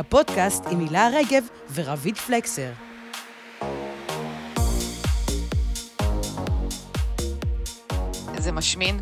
הפודקאסט 0.00 0.64
עם 0.70 0.80
הילה 0.80 1.08
רגב 1.12 1.44
ורביד 1.74 2.16
פלקסר. 2.16 2.70
זה 8.38 8.52
משמין. 8.52 9.00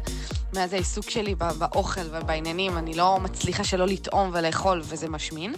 מאז 0.55 0.73
העיסוק 0.73 1.11
שלי 1.11 1.35
באוכל 1.35 2.01
ובעניינים, 2.11 2.79
אני 2.79 2.95
לא 2.95 3.19
מצליחה 3.21 3.65
שלא 3.65 3.87
לטעום 3.87 4.31
ולאכול, 4.33 4.81
וזה 4.85 5.09
משמין. 5.09 5.55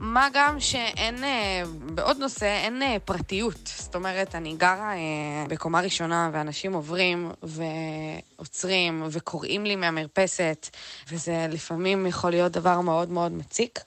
מה 0.00 0.28
גם 0.32 0.60
שאין, 0.60 1.24
אה, 1.24 1.62
בעוד 1.94 2.16
נושא, 2.18 2.46
אין 2.46 2.82
אה, 2.82 2.96
פרטיות. 3.04 3.70
זאת 3.78 3.94
אומרת, 3.94 4.34
אני 4.34 4.54
גרה 4.56 4.92
אה, 4.92 5.44
בקומה 5.48 5.80
ראשונה, 5.80 6.30
ואנשים 6.32 6.72
עוברים 6.72 7.30
ועוצרים 7.42 9.02
וקוראים 9.10 9.64
לי 9.64 9.76
מהמרפסת, 9.76 10.76
וזה 11.10 11.46
לפעמים 11.50 12.06
יכול 12.06 12.30
להיות 12.30 12.52
דבר 12.52 12.80
מאוד 12.80 13.08
מאוד 13.08 13.32
מציק. 13.32 13.80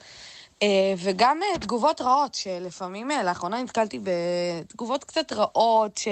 וגם 0.97 1.39
תגובות 1.61 2.01
רעות, 2.01 2.35
שלפעמים, 2.35 3.09
לאחרונה 3.25 3.63
נתקלתי 3.63 3.99
בתגובות 4.03 5.03
קצת 5.03 5.33
רעות, 5.33 5.97
ש... 5.97 6.07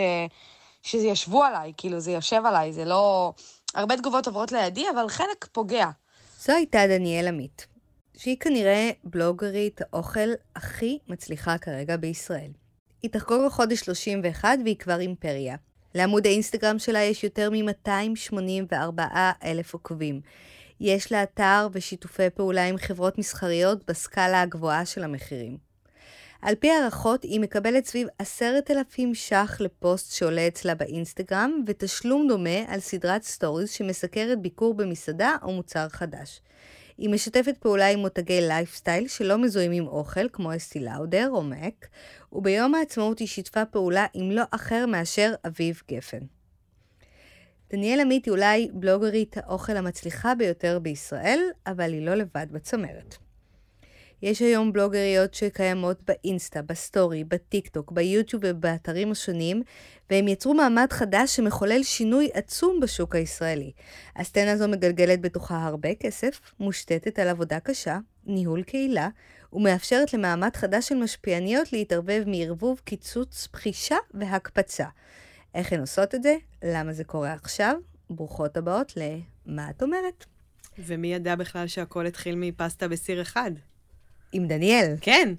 שזה 0.83 1.07
ישבו 1.07 1.43
עליי, 1.43 1.73
כאילו, 1.77 1.99
זה 1.99 2.11
יושב 2.11 2.41
עליי, 2.45 2.73
זה 2.73 2.85
לא... 2.85 3.33
הרבה 3.75 3.97
תגובות 3.97 4.27
עוברות 4.27 4.51
לידי, 4.51 4.85
אבל 4.89 5.09
חלק 5.09 5.47
פוגע. 5.51 5.89
זו 6.39 6.53
הייתה 6.53 6.87
דניאל 6.87 7.27
עמית, 7.27 7.67
שהיא 8.17 8.37
כנראה 8.39 8.89
בלוגרית 9.03 9.81
האוכל 9.81 10.29
הכי 10.55 10.99
מצליחה 11.07 11.57
כרגע 11.57 11.97
בישראל. 11.97 12.51
היא 13.03 13.11
תחגוג 13.11 13.45
בחודש 13.45 13.79
31 13.79 14.49
והיא 14.63 14.75
כבר 14.75 14.99
אימפריה. 14.99 15.55
לעמוד 15.95 16.25
האינסטגרם 16.25 16.79
שלה 16.79 16.99
יש 16.99 17.23
יותר 17.23 17.49
מ-284 17.49 19.01
אלף 19.43 19.73
עוקבים. 19.73 20.21
יש 20.79 21.11
לה 21.11 21.23
אתר 21.23 21.67
ושיתופי 21.71 22.29
פעולה 22.29 22.65
עם 22.65 22.77
חברות 22.77 23.17
מסחריות 23.17 23.89
בסקאלה 23.89 24.41
הגבוהה 24.41 24.85
של 24.85 25.03
המחירים. 25.03 25.57
על 26.41 26.55
פי 26.55 26.71
הערכות, 26.71 27.23
היא 27.23 27.39
מקבלת 27.39 27.85
סביב 27.85 28.07
עשרת 28.19 28.71
אלפים 28.71 29.15
ש"ח 29.15 29.57
לפוסט 29.59 30.11
שעולה 30.11 30.47
אצלה 30.47 30.75
באינסטגרם, 30.75 31.63
ותשלום 31.67 32.27
דומה 32.27 32.59
על 32.67 32.79
סדרת 32.79 33.23
סטוריז 33.23 33.69
שמסקרת 33.69 34.41
ביקור 34.41 34.73
במסעדה 34.73 35.35
או 35.43 35.51
מוצר 35.51 35.89
חדש. 35.89 36.41
היא 36.97 37.09
משתפת 37.09 37.57
פעולה 37.57 37.87
עם 37.87 37.99
מותגי 37.99 38.41
לייפסטייל 38.41 39.07
שלא 39.07 39.37
מזוהים 39.37 39.71
עם 39.71 39.87
אוכל, 39.87 40.29
כמו 40.29 40.55
אסתי 40.55 40.79
לאודר 40.79 41.29
או 41.29 41.43
מאק, 41.43 41.87
וביום 42.33 42.75
העצמאות 42.75 43.19
היא 43.19 43.27
שיתפה 43.27 43.65
פעולה 43.65 44.05
עם 44.13 44.31
לא 44.31 44.43
אחר 44.51 44.85
מאשר 44.85 45.33
אביב 45.47 45.81
גפן. 45.91 46.34
דניאל 47.69 47.99
עמית 47.99 48.25
היא 48.25 48.31
אולי 48.31 48.69
בלוגרית 48.73 49.37
האוכל 49.37 49.77
המצליחה 49.77 50.35
ביותר 50.35 50.79
בישראל, 50.79 51.39
אבל 51.67 51.93
היא 51.93 52.05
לא 52.05 52.15
לבד 52.15 52.47
בצמרת. 52.51 53.15
יש 54.21 54.41
היום 54.41 54.73
בלוגריות 54.73 55.33
שקיימות 55.33 55.97
באינסטה, 56.07 56.61
בסטורי, 56.61 57.23
בטיקטוק, 57.23 57.91
ביוטיוב 57.91 58.43
ובאתרים 58.45 59.11
השונים, 59.11 59.63
והם 60.09 60.27
יצרו 60.27 60.53
מעמד 60.53 60.87
חדש 60.91 61.35
שמחולל 61.35 61.83
שינוי 61.83 62.29
עצום 62.33 62.79
בשוק 62.79 63.15
הישראלי. 63.15 63.71
הסצנה 64.15 64.51
הזו 64.51 64.67
מגלגלת 64.67 65.21
בתוכה 65.21 65.65
הרבה 65.65 65.95
כסף, 65.95 66.39
מושתתת 66.59 67.19
על 67.19 67.27
עבודה 67.27 67.59
קשה, 67.59 67.97
ניהול 68.25 68.63
קהילה, 68.63 69.09
ומאפשרת 69.53 70.13
למעמד 70.13 70.55
חדש 70.55 70.87
של 70.87 70.95
משפיעניות 70.95 71.73
להתפרנס 71.73 72.23
מערבוב, 72.27 72.81
קיצוץ, 72.83 73.47
בחישה 73.53 73.97
והקפצה. 74.13 74.85
איך 75.55 75.73
הן 75.73 75.79
עושות 75.79 76.15
את 76.15 76.23
זה? 76.23 76.35
למה 76.63 76.93
זה 76.93 77.03
קורה 77.03 77.33
עכשיו? 77.33 77.75
ברוכות 78.09 78.57
הבאות 78.57 78.97
ל"מה 78.97 79.69
את 79.69 79.83
אומרת?" 79.83 80.25
ומי 80.79 81.13
ידע 81.13 81.35
בכלל 81.35 81.67
שהכל 81.67 82.05
התחיל 82.05 82.35
מפסטה 82.35 82.87
בסיר 82.87 83.21
אחד? 83.21 83.51
עם 84.31 84.47
דניאל. 84.47 84.95
כן. 85.01 85.33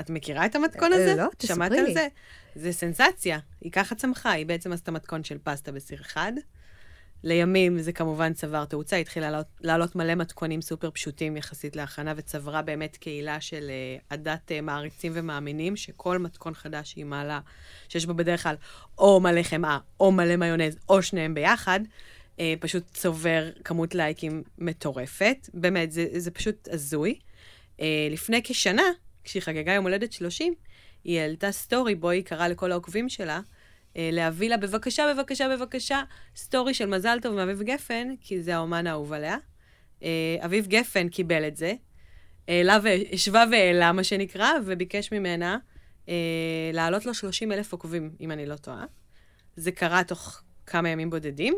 את 0.00 0.10
מכירה 0.10 0.46
את 0.46 0.54
המתכון 0.54 0.92
הזה? 0.92 1.14
לא, 1.16 1.28
תספרי 1.38 1.54
לי. 1.54 1.54
שמעת 1.54 1.72
על 1.72 1.94
זה? 1.94 2.08
זה 2.56 2.72
סנסציה. 2.72 3.38
היא 3.60 3.72
ככה 3.72 3.94
צמחה, 3.94 4.30
היא 4.30 4.46
בעצם 4.46 4.72
עשתה 4.72 4.90
מתכון 4.90 5.24
של 5.24 5.38
פסטה 5.44 5.72
בסיר 5.72 6.00
אחד. 6.00 6.32
לימים 7.24 7.78
זה 7.78 7.92
כמובן 7.92 8.32
צבר 8.32 8.64
תאוצה, 8.64 8.96
התחילה 8.96 9.42
לעלות, 9.60 9.96
מלא 9.96 10.14
מתכונים 10.14 10.62
סופר 10.62 10.90
פשוטים 10.90 11.36
יחסית 11.36 11.76
להכנה, 11.76 12.12
וצברה 12.16 12.62
באמת 12.62 12.96
קהילה 12.96 13.40
של 13.40 13.70
uh, 13.70 14.04
עדת 14.10 14.50
uh, 14.50 14.62
מעריצים 14.62 15.12
ומאמינים, 15.14 15.76
שכל 15.76 16.18
מתכון 16.18 16.54
חדש 16.54 16.90
שהיא 16.90 17.04
מעלה, 17.04 17.40
שיש 17.88 18.06
בו 18.06 18.14
בדרך 18.14 18.42
כלל 18.42 18.54
או 18.98 19.20
מלא 19.20 19.42
חמאה, 19.42 19.78
או 20.00 20.12
מלא 20.12 20.36
מיונז, 20.36 20.78
או 20.88 21.02
שניהם 21.02 21.34
ביחד, 21.34 21.80
אה, 22.36 22.40
פשוט 22.60 22.84
צובר 22.94 23.50
כמות 23.64 23.94
לייקים 23.94 24.42
מטורפת. 24.58 25.48
באמת, 25.54 25.92
זה, 25.92 26.06
זה 26.16 26.30
פשוט 26.30 26.68
הזוי. 26.72 27.18
אה, 27.80 28.08
לפני 28.10 28.40
כשנה, 28.44 28.82
כשהיא 29.24 29.42
חגגה 29.42 29.72
יום 29.72 29.84
הולדת 29.84 30.12
30, 30.12 30.54
היא 31.04 31.20
העלתה 31.20 31.52
סטורי 31.52 31.94
בו 31.94 32.10
היא 32.10 32.24
קראה 32.24 32.48
לכל 32.48 32.72
העוקבים 32.72 33.08
שלה, 33.08 33.36
אה, 33.36 33.42
להביא 33.96 34.48
לה 34.48 34.56
בבקשה, 34.56 35.14
בבקשה, 35.14 35.48
בבקשה, 35.48 36.02
סטורי 36.36 36.74
של 36.74 36.86
מזל 36.86 37.18
טוב 37.22 37.34
מאביב 37.34 37.62
גפן, 37.62 38.08
כי 38.20 38.42
זה 38.42 38.56
האומן 38.56 38.86
האהוב 38.86 39.12
עליה. 39.12 39.36
אה, 40.02 40.36
אביב 40.44 40.66
גפן 40.66 41.08
קיבל 41.08 41.48
את 41.48 41.56
זה, 41.56 41.74
העלה 42.48 42.78
והשווה 42.82 43.44
והעלה, 43.50 43.92
מה 43.92 44.04
שנקרא, 44.04 44.50
וביקש 44.64 45.12
ממנה 45.12 45.58
אה, 46.08 46.14
להעלות 46.72 47.06
לו 47.06 47.14
30 47.14 47.52
אלף 47.52 47.72
עוקבים, 47.72 48.10
אם 48.20 48.30
אני 48.30 48.46
לא 48.46 48.56
טועה. 48.56 48.84
זה 49.56 49.72
קרה 49.72 50.04
תוך 50.04 50.42
כמה 50.66 50.88
ימים 50.88 51.10
בודדים, 51.10 51.54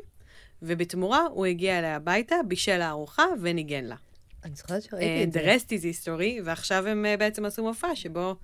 ובתמורה 0.62 1.20
הוא 1.30 1.46
הגיע 1.46 1.78
אליה 1.78 1.96
הביתה, 1.96 2.36
בישל 2.48 2.80
הארוחה 2.80 3.24
וניגן 3.42 3.84
לה. 3.84 3.96
אני 4.44 4.54
זוכרת 4.54 4.82
שראיתי 4.82 5.24
את 5.24 5.32
זה. 5.32 5.40
The 5.40 5.42
rest 5.42 5.66
is 5.68 6.06
history, 6.06 6.42
ועכשיו 6.44 6.86
הם 6.86 7.06
בעצם 7.18 7.44
עשו 7.44 7.62
מופע 7.62 7.94
שבו 7.94 8.36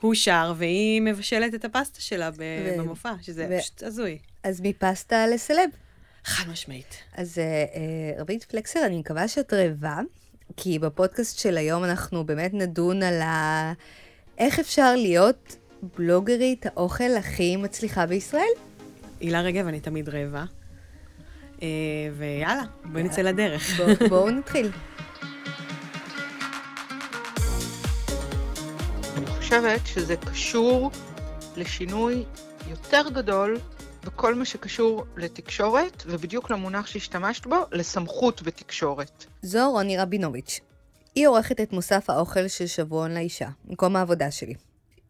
הוא 0.00 0.14
שר 0.14 0.52
והיא 0.56 1.02
מבשלת 1.02 1.54
את 1.54 1.64
הפסטה 1.64 2.00
שלה 2.00 2.30
ו... 2.36 2.42
במופע, 2.78 3.12
שזה 3.22 3.46
ו... 3.50 3.58
פשוט 3.60 3.82
הזוי. 3.82 4.18
אז 4.42 4.60
מפסטה 4.64 5.26
לסלב. 5.26 5.70
חד 6.24 6.50
משמעית. 6.50 6.96
אז 7.14 7.38
uh, 7.38 8.20
רבית 8.20 8.44
פלקסר, 8.44 8.80
אני 8.86 8.98
מקווה 8.98 9.28
שאת 9.28 9.52
רעבה, 9.52 10.00
כי 10.56 10.78
בפודקאסט 10.78 11.38
של 11.38 11.56
היום 11.56 11.84
אנחנו 11.84 12.24
באמת 12.24 12.54
נדון 12.54 13.02
על 13.02 13.20
ה... 13.20 13.72
איך 14.38 14.58
אפשר 14.58 14.94
להיות 14.96 15.56
בלוגרית 15.98 16.66
האוכל 16.66 17.16
הכי 17.18 17.56
מצליחה 17.56 18.06
בישראל. 18.06 18.42
הילה 19.20 19.40
רגב, 19.40 19.66
אני 19.66 19.80
תמיד 19.80 20.08
רעבה. 20.08 20.44
Uh, 21.56 21.60
ויאללה, 22.16 22.62
בואי 22.84 23.02
נצא 23.02 23.22
לדרך. 23.22 23.76
בואו 23.76 24.08
בוא 24.08 24.30
נתחיל. 24.30 24.70
חושבת 29.48 29.86
שזה 29.86 30.16
קשור 30.16 30.90
לשינוי 31.56 32.24
יותר 32.70 33.02
גדול 33.14 33.58
בכל 34.04 34.34
מה 34.34 34.44
שקשור 34.44 35.04
לתקשורת, 35.16 36.02
ובדיוק 36.06 36.50
למונח 36.50 36.86
שהשתמשת 36.86 37.46
בו, 37.46 37.56
לסמכות 37.72 38.42
בתקשורת. 38.42 39.24
זו 39.42 39.70
רוני 39.70 39.98
רבינוביץ'. 39.98 40.60
היא 41.14 41.28
עורכת 41.28 41.60
את 41.60 41.72
מוסף 41.72 42.10
האוכל 42.10 42.48
של 42.48 42.66
שבועון 42.66 43.14
לאישה, 43.14 43.48
מקום 43.64 43.96
העבודה 43.96 44.30
שלי. 44.30 44.54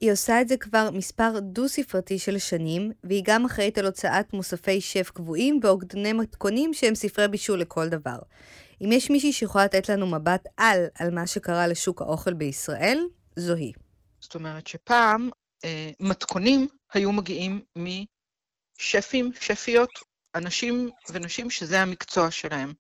היא 0.01 0.13
עושה 0.13 0.41
את 0.41 0.49
זה 0.49 0.57
כבר 0.57 0.91
מספר 0.93 1.39
דו-ספרתי 1.41 2.19
של 2.19 2.39
שנים, 2.39 2.93
והיא 3.05 3.23
גם 3.27 3.45
אחראית 3.45 3.79
על 3.79 3.87
הוצאת 3.87 4.33
מוספי 4.33 4.81
שף 4.81 5.11
קבועים 5.15 5.61
ואוגדני 5.63 6.13
מתכונים 6.13 6.75
שהם 6.75 6.95
ספרי 6.95 7.29
בישול 7.29 7.61
לכל 7.61 7.89
דבר. 7.89 8.19
אם 8.81 8.93
יש 8.93 9.11
מישהי 9.11 9.33
שיכולה 9.33 9.65
לתת 9.65 9.89
לנו 9.89 10.07
מבט 10.07 10.49
על 10.57 10.87
על 10.99 11.15
מה 11.15 11.27
שקרה 11.27 11.67
לשוק 11.67 12.03
האוכל 12.03 12.33
בישראל, 12.33 12.99
זו 13.37 13.55
היא. 13.55 13.73
זאת 14.21 14.35
אומרת 14.35 14.67
שפעם 14.67 15.31
אה, 15.65 15.91
מתכונים 16.01 16.69
היו 16.93 17.13
מגיעים 17.13 17.61
משפים, 18.79 19.33
שפיות, 19.41 19.91
אנשים 20.35 20.91
ונשים 21.13 21.51
שזה 21.51 21.81
המקצוע 21.83 22.31
שלהם. 22.31 22.73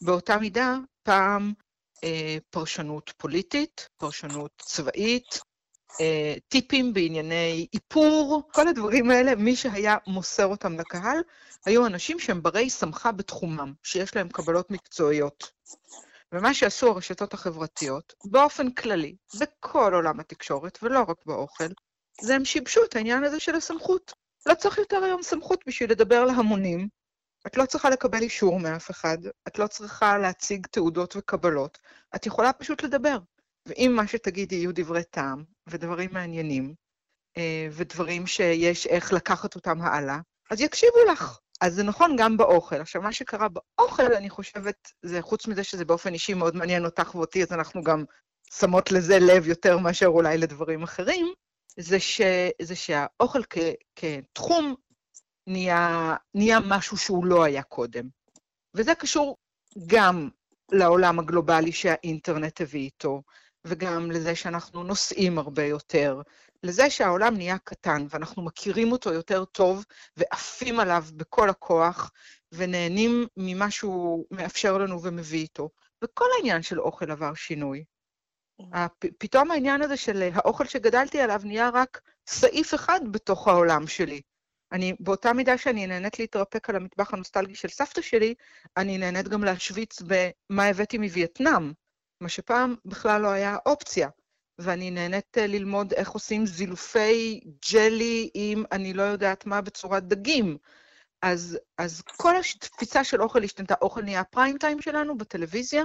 באותה 0.00 0.36
מידה, 0.36 0.76
פעם 1.02 1.52
אה, 2.04 2.36
פרשנות 2.50 3.12
פוליטית, 3.16 3.88
פרשנות 3.96 4.50
צבאית, 4.66 5.40
אה, 6.00 6.34
טיפים 6.48 6.94
בענייני 6.94 7.66
איפור, 7.74 8.42
כל 8.52 8.68
הדברים 8.68 9.10
האלה, 9.10 9.34
מי 9.34 9.56
שהיה 9.56 9.96
מוסר 10.06 10.46
אותם 10.46 10.80
לקהל, 10.80 11.18
היו 11.66 11.86
אנשים 11.86 12.18
שהם 12.18 12.42
ברי 12.42 12.70
סמכה 12.70 13.12
בתחומם, 13.12 13.72
שיש 13.82 14.16
להם 14.16 14.28
קבלות 14.28 14.70
מקצועיות. 14.70 15.50
ומה 16.34 16.54
שעשו 16.54 16.88
הרשתות 16.90 17.34
החברתיות, 17.34 18.14
באופן 18.24 18.70
כללי, 18.70 19.16
בכל 19.40 19.94
עולם 19.94 20.20
התקשורת, 20.20 20.78
ולא 20.82 21.00
רק 21.08 21.26
באוכל, 21.26 21.68
זה 22.20 22.34
הם 22.34 22.44
שיבשו 22.44 22.84
את 22.84 22.96
העניין 22.96 23.24
הזה 23.24 23.40
של 23.40 23.54
הסמכות. 23.54 24.12
לא 24.46 24.54
צריך 24.54 24.78
יותר 24.78 25.04
היום 25.04 25.22
סמכות 25.22 25.60
בשביל 25.66 25.90
לדבר 25.90 26.24
להמונים. 26.24 26.88
את 27.46 27.56
לא 27.56 27.66
צריכה 27.66 27.90
לקבל 27.90 28.22
אישור 28.22 28.60
מאף 28.60 28.90
אחד, 28.90 29.18
את 29.48 29.58
לא 29.58 29.66
צריכה 29.66 30.18
להציג 30.18 30.66
תעודות 30.66 31.16
וקבלות, 31.16 31.78
את 32.16 32.26
יכולה 32.26 32.52
פשוט 32.52 32.82
לדבר. 32.82 33.18
ואם 33.66 33.92
מה 33.96 34.06
שתגידי 34.06 34.54
יהיו 34.54 34.70
דברי 34.74 35.04
טעם, 35.04 35.44
ודברים 35.66 36.10
מעניינים, 36.12 36.74
אה, 37.36 37.68
ודברים 37.72 38.26
שיש 38.26 38.86
איך 38.86 39.12
לקחת 39.12 39.54
אותם 39.54 39.80
הלאה, 39.82 40.18
אז 40.50 40.60
יקשיבו 40.60 40.98
לך. 41.12 41.38
אז 41.60 41.74
זה 41.74 41.82
נכון 41.82 42.16
גם 42.18 42.36
באוכל. 42.36 42.80
עכשיו, 42.80 43.02
מה 43.02 43.12
שקרה 43.12 43.48
באוכל, 43.48 44.12
אני 44.12 44.30
חושבת, 44.30 44.92
זה 45.02 45.22
חוץ 45.22 45.46
מזה 45.46 45.64
שזה 45.64 45.84
באופן 45.84 46.12
אישי 46.12 46.34
מאוד 46.34 46.56
מעניין 46.56 46.84
אותך 46.84 47.14
ואותי, 47.14 47.42
אז 47.42 47.52
אנחנו 47.52 47.82
גם 47.82 48.04
שמות 48.52 48.92
לזה 48.92 49.18
לב 49.18 49.46
יותר 49.46 49.78
מאשר 49.78 50.06
אולי 50.06 50.38
לדברים 50.38 50.82
אחרים, 50.82 51.32
זה, 51.76 52.00
ש, 52.00 52.20
זה 52.62 52.76
שהאוכל 52.76 53.42
כ, 53.50 53.58
כתחום 53.96 54.74
נהיה, 55.46 56.14
נהיה 56.34 56.58
משהו 56.68 56.96
שהוא 56.96 57.24
לא 57.24 57.44
היה 57.44 57.62
קודם. 57.62 58.08
וזה 58.74 58.94
קשור 58.94 59.36
גם 59.86 60.28
לעולם 60.72 61.18
הגלובלי 61.18 61.72
שהאינטרנט 61.72 62.60
הביא 62.60 62.80
איתו, 62.80 63.22
וגם 63.66 64.10
לזה 64.10 64.36
שאנחנו 64.36 64.82
נוסעים 64.84 65.38
הרבה 65.38 65.64
יותר, 65.64 66.22
לזה 66.62 66.90
שהעולם 66.90 67.36
נהיה 67.36 67.58
קטן 67.58 68.06
ואנחנו 68.10 68.42
מכירים 68.42 68.92
אותו 68.92 69.12
יותר 69.12 69.44
טוב 69.44 69.84
ועפים 70.16 70.80
עליו 70.80 71.04
בכל 71.16 71.50
הכוח 71.50 72.12
ונהנים 72.52 73.26
ממה 73.36 73.70
שהוא 73.70 74.26
מאפשר 74.30 74.78
לנו 74.78 75.02
ומביא 75.02 75.40
איתו. 75.40 75.70
וכל 76.04 76.24
העניין 76.36 76.62
של 76.62 76.80
אוכל 76.80 77.10
עבר 77.10 77.34
שינוי. 77.34 77.84
פתאום 79.18 79.50
העניין 79.50 79.82
הזה 79.82 79.96
של 79.96 80.28
האוכל 80.34 80.64
שגדלתי 80.66 81.20
עליו 81.20 81.40
נהיה 81.44 81.70
רק 81.74 82.00
סעיף 82.26 82.74
אחד 82.74 83.00
בתוך 83.10 83.48
העולם 83.48 83.86
שלי. 83.86 84.20
אני, 84.72 84.94
באותה 85.00 85.32
מידה 85.32 85.58
שאני 85.58 85.86
נהנית 85.86 86.18
להתרפק 86.18 86.70
על 86.70 86.76
המטבח 86.76 87.14
הנוסטלגי 87.14 87.54
של 87.54 87.68
סבתא 87.68 88.00
שלי, 88.02 88.34
אני 88.76 88.98
נהנית 88.98 89.28
גם 89.28 89.44
להשוויץ 89.44 90.02
במה 90.02 90.64
הבאתי 90.66 90.98
מווייטנאם, 90.98 91.72
מה 92.24 92.28
שפעם 92.28 92.74
בכלל 92.84 93.20
לא 93.20 93.28
היה 93.28 93.56
אופציה. 93.66 94.08
ואני 94.58 94.90
נהנית 94.90 95.38
אה, 95.38 95.46
ללמוד 95.46 95.92
איך 95.92 96.10
עושים 96.10 96.46
זילופי 96.46 97.40
ג'לי 97.72 98.30
עם 98.34 98.64
אני 98.72 98.94
לא 98.94 99.02
יודעת 99.02 99.46
מה 99.46 99.60
בצורת 99.60 100.08
דגים. 100.08 100.56
אז, 101.22 101.58
אז 101.78 102.02
כל 102.02 102.34
התפיסה 102.36 103.04
של 103.04 103.22
אוכל 103.22 103.42
השתנתה. 103.44 103.74
אוכל 103.82 104.02
נהיה 104.02 104.20
הפריים 104.20 104.58
טיים 104.58 104.82
שלנו 104.82 105.18
בטלוויזיה, 105.18 105.84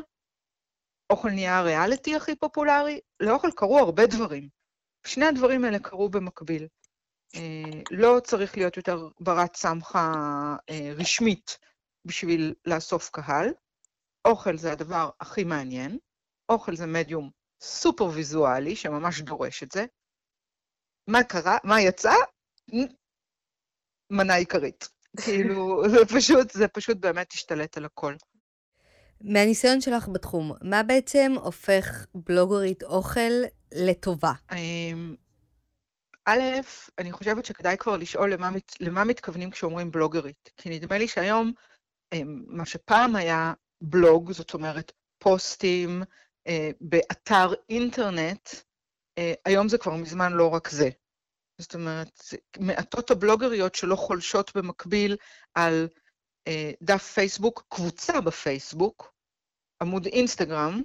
אוכל 1.10 1.30
נהיה 1.30 1.58
הריאליטי 1.58 2.16
הכי 2.16 2.36
פופולרי, 2.36 3.00
לאוכל 3.20 3.52
קרו 3.56 3.80
הרבה 3.80 4.06
דברים. 4.06 4.50
שני 5.06 5.26
הדברים 5.26 5.64
האלה 5.64 5.80
קרו 5.80 6.10
במקביל. 6.10 6.68
אה, 7.36 7.82
לא 7.92 8.20
צריך 8.24 8.58
להיות 8.58 8.78
יותר 8.78 9.10
ברת 9.20 9.56
סמכה 9.56 10.12
אה, 10.70 10.92
רשמית 10.96 11.58
בשביל 12.06 12.54
לאסוף 12.66 13.10
קהל. 13.10 13.54
אוכל 14.26 14.58
זה 14.58 14.72
הדבר 14.72 15.10
הכי 15.20 15.44
מעניין. 15.44 15.98
אוכל 16.50 16.76
זה 16.76 16.86
מדיום 16.86 17.30
סופר 17.62 18.06
ויזואלי, 18.06 18.76
שממש 18.76 19.22
דורש 19.22 19.64
את 19.64 19.72
זה. 19.72 19.86
מה 21.08 21.24
קרה? 21.24 21.58
מה 21.64 21.82
יצא? 21.82 22.14
מנה 24.10 24.36
עיקרית. 24.36 24.90
כאילו, 25.24 25.84
זה 25.90 26.06
פשוט, 26.16 26.52
זה 26.52 26.68
פשוט 26.68 26.98
באמת 26.98 27.32
השתלט 27.32 27.78
על 27.78 27.86
הכל. 27.86 28.16
מהניסיון 29.22 29.82
שלך 29.82 30.08
בתחום, 30.08 30.52
מה 30.62 30.84
בעצם 30.84 31.32
הופך 31.44 32.06
בלוגרית 32.16 32.84
אוכל 32.84 33.32
לטובה? 33.72 34.34
אמ, 34.52 35.16
א', 36.26 36.42
אני 36.98 37.12
חושבת 37.12 37.46
שכדאי 37.46 37.78
כבר 37.78 37.98
לשאול 37.98 38.34
למה, 38.34 38.50
למה 38.80 39.04
מתכוונים 39.04 39.52
כשאומרים 39.52 39.92
בלוגרית. 39.92 40.50
כי 40.58 40.70
נדמה 40.70 40.98
לי 40.98 41.08
שהיום, 41.08 41.52
אמ, 42.14 42.44
מה 42.48 42.66
שפעם 42.66 43.16
היה 43.16 43.54
בלוג, 43.82 44.32
זאת 44.32 44.54
אומרת 44.54 44.92
פוסטים 45.18 46.04
באתר 46.82 47.54
אינטרנט, 47.70 48.50
אה, 49.18 49.34
היום 49.46 49.70
זה 49.70 49.78
כבר 49.78 49.96
מזמן 49.96 50.34
לא 50.34 50.50
רק 50.50 50.70
זה. 50.70 50.90
זאת 51.62 51.74
אומרת, 51.76 52.20
מעטות 52.60 53.12
הבלוגריות 53.12 53.76
שלא 53.76 53.96
חולשות 53.96 54.58
במקביל 54.58 55.18
על 55.54 55.88
אה, 56.48 56.72
דף 56.82 57.04
פייסבוק, 57.04 57.64
קבוצה 57.70 58.22
בפייסבוק, 58.22 59.14
עמוד 59.82 60.06
אינסטגרם, 60.06 60.82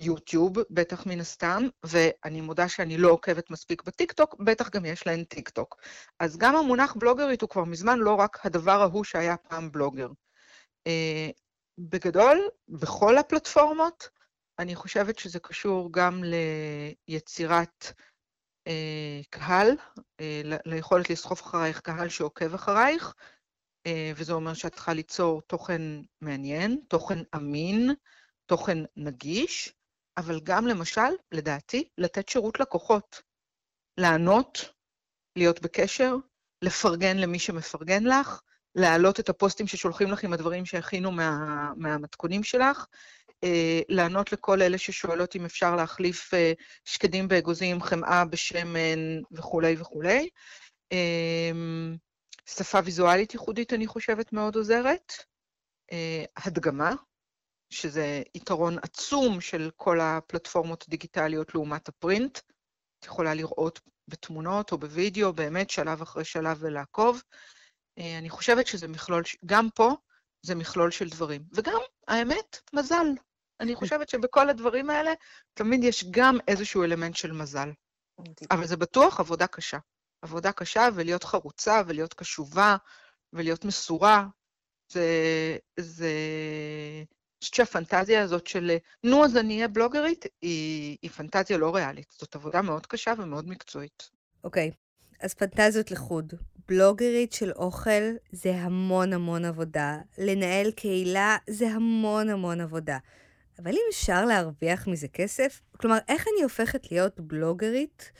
יוטיוב, 0.00 0.52
בטח 0.70 1.06
מן 1.06 1.20
הסתם, 1.20 1.62
ואני 1.86 2.40
מודה 2.40 2.68
שאני 2.68 2.98
לא 2.98 3.10
עוקבת 3.10 3.50
מספיק 3.50 3.82
בטיקטוק, 3.82 4.34
בטח 4.40 4.70
גם 4.70 4.84
יש 4.84 5.06
להן 5.06 5.24
טיקטוק. 5.24 5.76
אז 6.20 6.36
גם 6.36 6.56
המונח 6.56 6.96
בלוגרית 6.96 7.42
הוא 7.42 7.50
כבר 7.50 7.64
מזמן 7.64 7.98
לא 7.98 8.14
רק 8.14 8.46
הדבר 8.46 8.80
ההוא 8.82 9.04
שהיה 9.04 9.36
פעם 9.36 9.72
בלוגר. 9.72 10.08
בגדול, 11.78 12.48
בכל 12.68 13.18
הפלטפורמות, 13.18 14.08
אני 14.58 14.74
חושבת 14.74 15.18
שזה 15.18 15.38
קשור 15.38 15.92
גם 15.92 16.22
ליצירת 17.08 17.92
אה, 18.66 19.20
קהל, 19.30 19.70
אה, 20.20 20.42
ליכולת 20.66 21.10
לסחוף 21.10 21.42
אחרייך 21.42 21.80
קהל 21.80 22.08
שעוקב 22.08 22.54
אחרייך, 22.54 23.14
אה, 23.86 24.12
וזה 24.16 24.32
אומר 24.32 24.54
שאת 24.54 24.74
צריכה 24.74 24.92
ליצור 24.92 25.42
תוכן 25.42 25.82
מעניין, 26.20 26.80
תוכן 26.88 27.18
אמין, 27.36 27.94
תוכן 28.46 28.78
נגיש, 28.96 29.74
אבל 30.16 30.40
גם 30.40 30.66
למשל, 30.66 31.10
לדעתי, 31.32 31.88
לתת 31.98 32.28
שירות 32.28 32.60
לקוחות. 32.60 33.22
לענות, 33.98 34.58
להיות 35.36 35.62
בקשר, 35.62 36.16
לפרגן 36.62 37.16
למי 37.16 37.38
שמפרגן 37.38 38.04
לך, 38.04 38.40
להעלות 38.74 39.20
את 39.20 39.28
הפוסטים 39.28 39.66
ששולחים 39.66 40.10
לך 40.10 40.24
עם 40.24 40.32
הדברים 40.32 40.66
שהכינו 40.66 41.12
מה, 41.12 41.72
מהמתכונים 41.76 42.42
שלך, 42.42 42.86
לענות 43.88 44.32
לכל 44.32 44.62
אלה 44.62 44.78
ששואלות 44.78 45.36
אם 45.36 45.44
אפשר 45.44 45.76
להחליף 45.76 46.34
אה, 46.34 46.52
שקדים 46.84 47.28
באגוזים, 47.28 47.82
חמאה 47.82 48.24
בשמן 48.24 49.20
וכולי 49.32 49.74
וכולי. 49.78 50.28
אה, 50.92 51.50
שפה 52.46 52.78
ויזואלית 52.84 53.34
ייחודית, 53.34 53.72
אני 53.72 53.86
חושבת, 53.86 54.32
מאוד 54.32 54.56
עוזרת. 54.56 55.12
הדגמה, 56.36 56.92
שזה 57.70 58.22
יתרון 58.34 58.78
עצום 58.82 59.40
של 59.40 59.70
כל 59.76 60.00
הפלטפורמות 60.00 60.84
הדיגיטליות 60.88 61.54
לעומת 61.54 61.88
הפרינט. 61.88 62.38
את 62.98 63.06
יכולה 63.06 63.34
לראות 63.34 63.80
בתמונות 64.08 64.72
או 64.72 64.78
בווידאו, 64.78 65.32
באמת 65.32 65.70
שלב 65.70 66.02
אחרי 66.02 66.24
שלב 66.24 66.56
ולעקוב. 66.60 67.22
אני 67.98 68.30
חושבת 68.30 68.66
שזה 68.66 68.88
מכלול, 68.88 69.22
גם 69.46 69.68
פה 69.74 69.94
זה 70.42 70.54
מכלול 70.54 70.90
של 70.90 71.08
דברים. 71.08 71.42
וגם, 71.52 71.80
האמת, 72.08 72.60
מזל. 72.72 73.06
אני 73.62 73.74
חושבת 73.74 74.08
שבכל 74.08 74.48
הדברים 74.50 74.90
האלה 74.90 75.12
תמיד 75.54 75.84
יש 75.84 76.04
גם 76.10 76.38
איזשהו 76.48 76.84
אלמנט 76.84 77.16
של 77.16 77.32
מזל. 77.32 77.70
אבל 78.50 78.66
זה 78.66 78.76
בטוח 78.76 79.20
עבודה 79.20 79.46
קשה. 79.46 79.78
עבודה 80.22 80.52
קשה 80.52 80.88
ולהיות 80.94 81.24
חרוצה 81.24 81.82
ולהיות 81.86 82.14
קשובה 82.14 82.76
ולהיות 83.32 83.64
מסורה. 83.64 84.26
זה... 84.92 85.06
זה... 85.80 86.10
אני 87.42 87.44
חושבת 87.44 87.54
שהפנטזיה 87.54 88.22
הזאת 88.22 88.46
של 88.46 88.76
נו, 89.04 89.24
אז 89.24 89.36
אני 89.36 89.54
אהיה 89.54 89.68
בלוגרית, 89.68 90.24
היא, 90.42 90.96
היא 91.02 91.10
פנטזיה 91.10 91.58
לא 91.58 91.74
ריאלית. 91.74 92.14
זאת 92.18 92.34
עבודה 92.34 92.62
מאוד 92.62 92.86
קשה 92.86 93.12
ומאוד 93.18 93.48
מקצועית. 93.48 94.10
אוקיי, 94.44 94.70
okay. 94.72 94.82
אז 95.20 95.34
פנטזיות 95.34 95.90
לחוד. 95.90 96.32
בלוגרית 96.68 97.32
של 97.32 97.52
אוכל 97.52 98.02
זה 98.32 98.54
המון 98.56 99.12
המון 99.12 99.44
עבודה. 99.44 99.98
לנהל 100.18 100.70
קהילה 100.70 101.36
זה 101.50 101.68
המון 101.68 102.28
המון 102.28 102.60
עבודה. 102.60 102.98
אבל 103.58 103.70
אם 103.70 103.82
אפשר 103.90 104.24
להרוויח 104.24 104.86
מזה 104.86 105.08
כסף, 105.08 105.60
כלומר, 105.76 105.98
איך 106.08 106.24
אני 106.34 106.42
הופכת 106.42 106.92
להיות 106.92 107.20
בלוגרית 107.20 108.12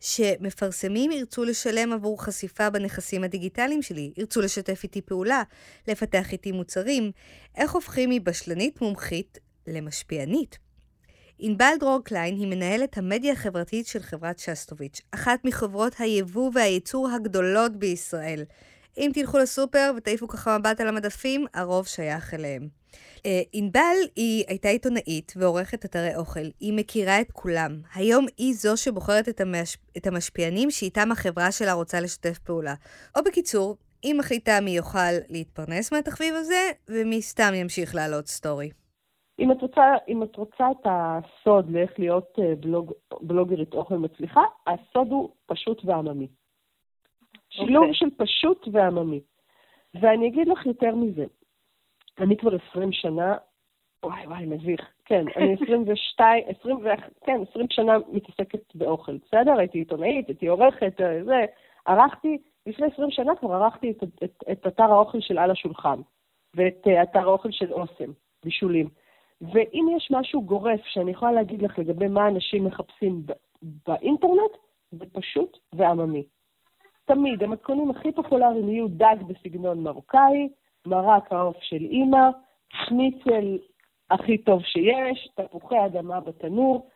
שמפרסמים 0.00 1.10
ירצו 1.10 1.44
לשלם 1.44 1.92
עבור 1.92 2.22
חשיפה 2.22 2.70
בנכסים 2.70 3.24
הדיגיטליים 3.24 3.82
שלי, 3.82 4.12
ירצו 4.16 4.40
לשתף 4.40 4.80
איתי 4.82 5.00
פעולה, 5.00 5.42
לפתח 5.88 6.32
איתי 6.32 6.52
מוצרים, 6.52 7.12
איך 7.56 7.72
הופכים 7.72 8.10
מבשלנית 8.10 8.80
מומחית 8.80 9.38
למשפיענית? 9.66 10.58
ענבל 11.38 11.74
דרור 11.80 12.00
קליין 12.04 12.34
היא 12.34 12.46
מנהלת 12.46 12.98
המדיה 12.98 13.32
החברתית 13.32 13.86
של 13.86 14.02
חברת 14.02 14.38
שסטוביץ', 14.38 15.00
אחת 15.10 15.44
מחברות 15.44 15.94
היבוא 15.98 16.50
והייצור 16.54 17.10
הגדולות 17.10 17.76
בישראל. 17.76 18.44
אם 18.98 19.10
תלכו 19.14 19.38
לסופר 19.38 19.92
ותעיפו 19.96 20.28
ככה 20.28 20.58
מבט 20.58 20.80
על 20.80 20.88
המדפים, 20.88 21.46
הרוב 21.54 21.86
שייך 21.86 22.34
אליהם. 22.34 22.81
אה, 23.26 23.40
ענבל 23.52 23.96
היא 24.16 24.44
הייתה 24.48 24.68
עיתונאית 24.68 25.32
ועורכת 25.36 25.84
אתרי 25.84 26.16
אוכל. 26.16 26.46
היא 26.60 26.72
מכירה 26.76 27.20
את 27.20 27.32
כולם. 27.32 27.72
היום 27.94 28.26
היא 28.38 28.54
זו 28.54 28.76
שבוחרת 28.76 29.28
את, 29.28 29.40
המש... 29.40 29.76
את 29.96 30.06
המשפיענים 30.06 30.70
שאיתם 30.70 31.12
החברה 31.12 31.52
שלה 31.52 31.72
רוצה 31.72 32.00
לשתף 32.00 32.38
פעולה. 32.38 32.74
או 33.16 33.20
בקיצור, 33.24 33.76
היא 34.02 34.14
מחליטה 34.14 34.52
מי 34.62 34.70
יוכל 34.70 35.12
להתפרנס 35.30 35.92
מהתחביב 35.92 36.34
הזה, 36.34 36.70
ומי 36.88 37.22
סתם 37.22 37.54
ימשיך 37.54 37.94
לעלות 37.94 38.26
סטורי. 38.26 38.70
אם 39.38 39.52
את 39.52 39.62
רוצה, 39.62 39.82
אם 40.08 40.22
את 40.22 40.36
רוצה 40.36 40.64
את 40.70 40.86
הסוד 40.86 41.70
לאיך 41.70 41.90
להיות 41.98 42.38
אה, 42.38 42.54
בלוג, 42.60 42.92
בלוגרית 43.20 43.74
אוכל 43.74 43.96
מצליחה, 43.96 44.40
הסוד 44.66 45.08
הוא 45.10 45.30
פשוט 45.46 45.84
ועממי. 45.84 46.26
Okay. 46.26 47.54
שילוב 47.56 47.82
אוקיי. 47.82 47.94
של 47.94 48.06
פשוט 48.16 48.68
ועממי. 48.72 49.20
ואני 49.94 50.28
אגיד 50.28 50.48
לך 50.48 50.66
יותר 50.66 50.94
מזה, 50.94 51.24
אני 52.20 52.36
כבר 52.36 52.50
20 52.70 52.92
שנה, 52.92 53.36
וואי 54.04 54.26
וואי, 54.26 54.46
מביך. 54.46 54.80
כן, 55.04 55.24
אני 55.36 55.54
22, 55.62 56.44
20, 56.60 56.78
כן, 57.24 57.40
20 57.50 57.66
שנה 57.70 57.92
מתעסקת 58.12 58.74
באוכל, 58.74 59.16
בסדר? 59.16 59.58
הייתי 59.58 59.78
עיתונאית, 59.78 60.28
הייתי 60.28 60.46
עורכת, 60.46 61.00
אה, 61.00 61.24
זה. 61.24 61.44
ערכתי, 61.86 62.38
לפני 62.66 62.86
20 62.92 63.10
שנה 63.10 63.36
כבר 63.36 63.52
ערכתי 63.52 63.90
את, 63.90 64.02
את, 64.24 64.44
את 64.52 64.66
אתר 64.66 64.92
האוכל 64.92 65.20
של 65.20 65.38
על 65.38 65.50
השולחן, 65.50 66.00
ואת 66.54 66.86
אה, 66.86 67.02
אתר 67.02 67.20
האוכל 67.20 67.50
של 67.50 67.72
אוסם, 67.72 68.12
בישולים. 68.44 68.88
ואם 69.40 69.86
יש 69.96 70.08
משהו 70.10 70.42
גורף 70.42 70.80
שאני 70.84 71.10
יכולה 71.10 71.32
להגיד 71.32 71.62
לך 71.62 71.78
לגבי 71.78 72.08
מה 72.08 72.28
אנשים 72.28 72.64
מחפשים 72.64 73.22
באינטרנט, 73.86 74.52
זה 74.92 75.04
פשוט 75.12 75.58
ועממי. 75.72 76.24
תמיד, 77.04 77.42
המתכונים 77.42 77.90
הכי 77.90 78.12
פופולריים 78.12 78.68
יהיו 78.68 78.88
דג 78.88 79.16
בסגנון 79.26 79.82
מרוקאי, 79.82 80.48
מרק 80.86 81.32
העוף 81.32 81.56
של 81.60 81.76
אימא, 81.90 82.28
שניצל 82.86 83.58
הכי 84.10 84.38
טוב 84.38 84.62
שיש, 84.62 85.28
תפוחי 85.34 85.86
אדמה 85.86 86.20
בתנור, 86.20 86.86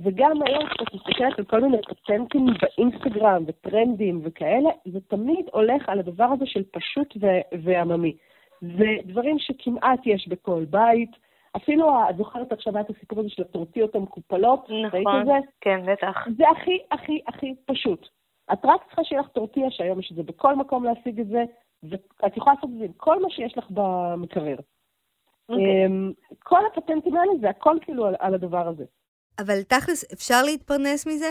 וגם 0.00 0.42
היום 0.46 0.66
כשאת 0.66 0.94
מסתכלת 0.94 1.38
על 1.38 1.44
כל 1.44 1.60
מיני 1.60 1.76
פטנטים 1.82 2.46
באינסטגרם 2.62 3.44
וטרנדים 3.46 4.20
וכאלה, 4.24 4.70
זה 4.84 5.00
תמיד 5.00 5.46
הולך 5.52 5.88
על 5.88 5.98
הדבר 5.98 6.24
הזה 6.24 6.46
של 6.46 6.62
פשוט 6.72 7.16
ועממי. 7.62 8.16
זה 8.60 8.86
דברים 9.04 9.38
שכמעט 9.38 10.00
יש 10.06 10.28
בכל 10.28 10.64
בית. 10.64 11.10
אפילו, 11.56 11.94
את 12.10 12.16
זוכרת 12.16 12.52
עכשיו 12.52 12.80
את 12.80 12.90
הסיפור 12.90 13.20
הזה 13.20 13.28
של 13.28 13.42
הטורטיות 13.42 13.94
המקופלות? 13.94 14.70
נכון, 14.86 15.20
את 15.20 15.26
זה? 15.26 15.32
כן, 15.60 15.80
בטח. 15.86 16.26
זה 16.36 16.44
הכי, 16.50 16.78
הכי, 16.90 17.20
הכי 17.28 17.54
פשוט. 17.66 18.08
את 18.52 18.58
רק 18.64 18.84
צריכה 18.86 19.04
שיהיה 19.04 19.20
לך 19.20 19.28
טורטיה, 19.28 19.70
שהיום 19.70 20.00
יש 20.00 20.10
את 20.10 20.16
זה 20.16 20.22
בכל 20.22 20.56
מקום 20.56 20.84
להשיג 20.84 21.20
את 21.20 21.26
זה, 21.26 21.44
ואת 21.90 22.36
יכולה 22.36 22.54
לעשות 22.54 22.70
את 22.70 22.78
זה 22.78 22.84
עם 22.84 22.92
כל 22.92 23.22
מה 23.22 23.30
שיש 23.30 23.58
לך 23.58 23.64
במקרר. 23.70 24.56
Okay. 24.56 24.62
אוקיי. 25.48 25.86
אמ, 25.86 26.12
כל 26.38 26.60
הפטנטים 26.72 27.16
האלה 27.16 27.32
זה 27.40 27.50
הכל 27.50 27.76
כאילו 27.80 28.06
על, 28.06 28.14
על 28.18 28.34
הדבר 28.34 28.68
הזה. 28.68 28.84
אבל 29.38 29.62
תכלס, 29.62 30.12
אפשר 30.12 30.42
להתפרנס 30.44 31.06
מזה? 31.06 31.30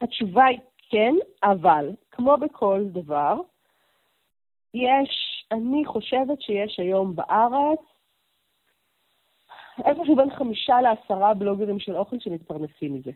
התשובה 0.00 0.44
היא 0.44 0.58
כן, 0.90 1.14
אבל 1.42 1.90
כמו 2.10 2.36
בכל 2.36 2.84
דבר, 2.92 3.40
יש, 4.74 5.44
אני 5.52 5.84
חושבת 5.86 6.40
שיש 6.40 6.80
היום 6.80 7.16
בארץ 7.16 7.80
איפשהו 9.84 10.16
בין 10.16 10.30
חמישה 10.36 10.80
לעשרה 10.80 11.34
בלוגרים 11.34 11.80
של 11.80 11.96
אוכל 11.96 12.16
שמתפרנסים 12.20 12.94
מזה. 12.94 13.10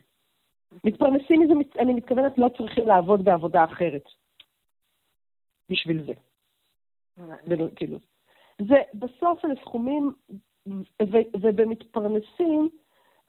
מתפרנסים 0.84 1.40
מזה, 1.40 1.52
אני 1.78 1.94
מתכוונת, 1.94 2.38
לא 2.38 2.48
צריכים 2.56 2.88
לעבוד 2.88 3.24
בעבודה 3.24 3.64
אחרת 3.64 4.04
בשביל 5.70 6.06
זה. 6.06 6.12
כאילו. 7.76 7.98
זה 8.58 8.76
בסוף 8.94 9.44
אלה 9.44 9.54
סכומים, 9.64 10.12
ובמתפרנסים, 11.42 12.68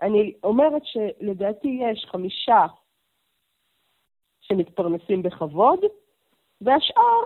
אני 0.02 0.34
אומרת 0.44 0.82
שלדעתי 0.86 1.80
יש 1.82 2.06
חמישה 2.12 2.66
שמתפרנסים 4.42 5.24
בכבוד, 5.24 5.80
והשאר, 6.62 7.24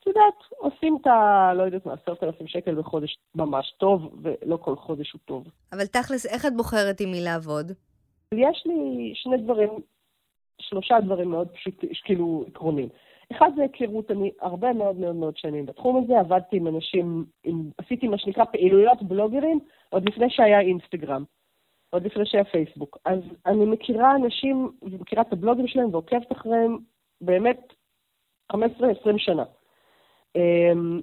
את 0.00 0.06
יודעת, 0.06 0.34
עושים 0.56 0.98
את 1.00 1.06
ה... 1.06 1.50
לא 1.54 1.62
יודעת 1.62 1.86
מה, 1.86 1.92
עשרת 1.92 2.22
אלפים 2.22 2.46
שקל 2.46 2.74
בחודש 2.74 3.18
ממש 3.34 3.74
טוב, 3.78 4.14
ולא 4.22 4.56
כל 4.56 4.76
חודש 4.76 5.12
הוא 5.12 5.20
טוב. 5.24 5.48
אבל 5.72 5.86
תכלס, 5.86 6.26
איך 6.26 6.46
את 6.46 6.56
בוחרת 6.56 7.00
עם 7.00 7.10
מי 7.10 7.20
לעבוד? 7.20 7.72
יש 8.34 8.62
לי 8.66 9.12
שני 9.14 9.36
דברים, 9.36 9.70
שלושה 10.60 10.94
דברים 11.04 11.30
מאוד 11.30 11.48
פשוטים, 11.48 11.90
כאילו 12.04 12.44
עקרוניים. 12.48 12.88
אחד 13.36 13.50
זה 13.56 13.62
היכרות, 13.62 14.10
אני 14.10 14.30
הרבה 14.40 14.72
מאוד 14.72 14.96
מאוד 14.96 15.16
מאוד 15.16 15.36
שנים 15.36 15.66
בתחום 15.66 16.04
הזה, 16.04 16.20
עבדתי 16.20 16.56
עם 16.56 16.66
אנשים, 16.66 17.24
עם, 17.44 17.70
עשיתי 17.78 18.08
מה 18.08 18.18
שנקרא 18.18 18.44
פעילויות 18.44 19.02
בלוגרים, 19.02 19.60
עוד 19.88 20.08
לפני 20.08 20.30
שהיה 20.30 20.60
אינסטגרם, 20.60 21.24
עוד 21.90 22.04
לפני 22.04 22.26
שהיה 22.26 22.44
פייסבוק. 22.44 22.98
אז 23.04 23.20
אני 23.46 23.64
מכירה 23.64 24.16
אנשים, 24.16 24.70
ומכירה 24.82 25.22
את 25.22 25.32
הבלוגים 25.32 25.66
שלהם 25.66 25.88
ועוקבת 25.92 26.32
אחריהם 26.32 26.78
באמת 27.20 27.72
15-20 28.52 28.56
שנה. 29.16 29.44
אמ, 30.36 31.00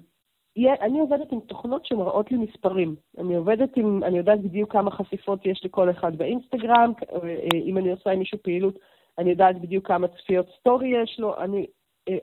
אני 0.58 1.00
עובדת 1.00 1.32
עם 1.32 1.40
תוכנות 1.40 1.86
שמראות 1.86 2.32
לי 2.32 2.38
מספרים. 2.38 2.96
אני 3.18 3.36
עובדת 3.36 3.78
עם, 3.78 4.04
אני 4.04 4.18
יודעת 4.18 4.42
בדיוק 4.42 4.72
כמה 4.72 4.92
חשיפות 4.92 5.46
יש 5.46 5.66
לכל 5.66 5.92
אחד 5.92 6.16
באינסטגרם, 6.16 6.94
אה, 7.14 7.60
אם 7.66 7.78
אני 7.78 7.92
עושה 7.92 8.12
עם 8.12 8.20
מישהו 8.20 8.38
פעילות, 8.42 8.80
אני 9.18 9.30
יודעת 9.30 9.62
בדיוק 9.62 9.88
כמה 9.88 10.08
צפיות 10.08 10.46
סטורי 10.60 11.04
יש 11.04 11.20
לו, 11.20 11.38
אני 11.38 11.60
אה, 11.60 11.66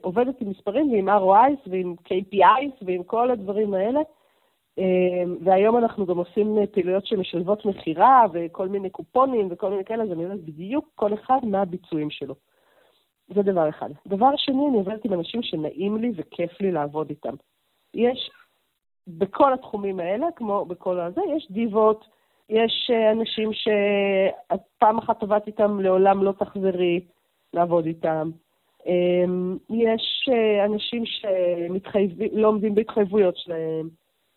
עובדת 0.01 0.41
עם 0.41 0.51
מספרים 0.51 0.93
ועם 0.93 1.09
ROIs 1.09 1.71
ועם 1.71 1.95
KPIs 2.05 2.85
ועם 2.87 3.03
כל 3.03 3.31
הדברים 3.31 3.75
האלה. 3.75 4.01
אה, 4.79 5.25
והיום 5.41 5.77
אנחנו 5.77 6.07
גם 6.07 6.19
עושים 6.19 6.57
פעילויות 6.73 7.07
שמשלבות 7.07 7.67
מכירה 7.67 8.25
וכל 8.33 8.69
מיני 8.69 8.91
קופונים 8.91 9.49
וכל 9.51 9.71
מיני 9.71 9.85
כאלה, 9.85 10.05
אז 10.05 10.13
אני 10.13 10.23
יודעת 10.23 10.41
בדיוק 10.41 10.89
כל 10.95 11.15
אחד 11.15 11.39
מה 11.43 11.63
הביצועים 11.63 12.11
שלו. 12.11 12.35
זה 13.35 13.43
דבר 13.43 13.69
אחד. 13.69 13.91
דבר 14.07 14.31
שני, 14.37 14.69
אני 14.69 14.77
עובדת 14.77 15.05
עם 15.05 15.13
אנשים 15.13 15.43
שנעים 15.43 15.97
לי 15.97 16.13
וכיף 16.17 16.61
לי 16.61 16.73
לעבוד 16.73 17.11
איתם. 17.11 17.35
יש 17.95 18.31
בכל 19.07 19.53
התחומים 19.53 20.01
האלה, 20.01 20.27
כמו 20.37 20.65
בכל 20.65 21.01
הזה, 21.01 21.21
יש 21.37 21.47
דיבות, 21.51 22.05
יש 22.49 22.91
אה, 22.93 23.13
אנשים 23.13 23.53
שאת 23.53 24.61
פעם 24.79 24.99
אחת 24.99 25.23
עבדת 25.23 25.47
איתם, 25.47 25.81
לעולם 25.81 26.23
לא 26.23 26.33
תחזרי 26.33 27.01
לעבוד 27.55 27.87
איתם. 27.87 28.31
אמ, 28.87 29.57
יש 29.71 30.29
אה, 30.33 30.65
אנשים 30.65 31.07
שלא 31.07 32.49
עומדים 32.49 32.75
בהתחייבויות 32.75 33.37
שלהם. 33.37 33.89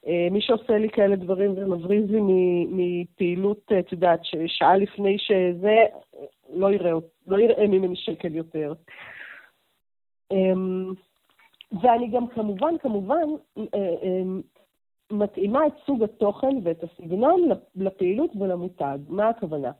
אה, 0.08 0.28
מי 0.32 0.42
שעושה 0.42 0.78
לי 0.78 0.90
כאלה 0.90 1.16
דברים 1.16 1.54
ומבריז 1.58 2.12
לי 2.12 2.20
מפעילות, 2.70 3.72
את 3.80 3.92
יודעת, 3.92 4.20
ששעה 4.24 4.78
לפני 4.78 5.18
שזה, 5.20 5.86
לא 6.54 6.72
יראה, 6.72 6.92
לא 7.28 7.40
יראה 7.40 7.68
ממני 7.68 7.96
שקל 7.96 8.36
יותר. 8.36 8.74
אמ, 10.32 10.94
ואני 11.82 12.08
גם 12.08 12.28
כמובן, 12.28 12.78
כמובן, 12.82 13.24
מתאימה 15.12 15.68
את 15.68 15.74
סוג 15.86 16.04
התוכן 16.04 16.58
ואת 16.64 16.84
הסגנון 16.84 17.50
לפעילות 17.76 18.32
ולמותג. 18.40 18.98
מה 19.10 19.30
הכוונה? 19.30 19.72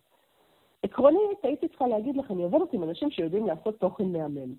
עקרונית, 0.84 1.44
הייתי 1.44 1.68
צריכה 1.68 1.88
להגיד 1.88 2.18
לך, 2.18 2.32
אני 2.32 2.44
עובדת 2.44 2.74
עם 2.74 2.84
אנשים 2.84 3.12
שיודעים 3.12 3.48
לעשות 3.48 3.80
תוכן 3.80 4.12
מהמם. 4.12 4.54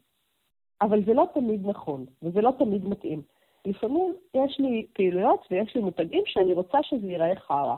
אבל 0.80 1.04
זה 1.04 1.14
לא 1.14 1.26
תמיד 1.34 1.66
נכון, 1.66 2.06
וזה 2.22 2.40
לא 2.40 2.50
תמיד 2.58 2.88
מתאים. 2.88 3.22
לפעמים 3.66 4.14
יש 4.34 4.60
לי 4.60 4.86
פעילויות 4.92 5.46
ויש 5.50 5.74
לי 5.74 5.82
מותגים 5.82 6.22
שאני 6.26 6.52
רוצה 6.52 6.78
שזה 6.82 7.06
ייראה 7.06 7.36
חרא. 7.36 7.76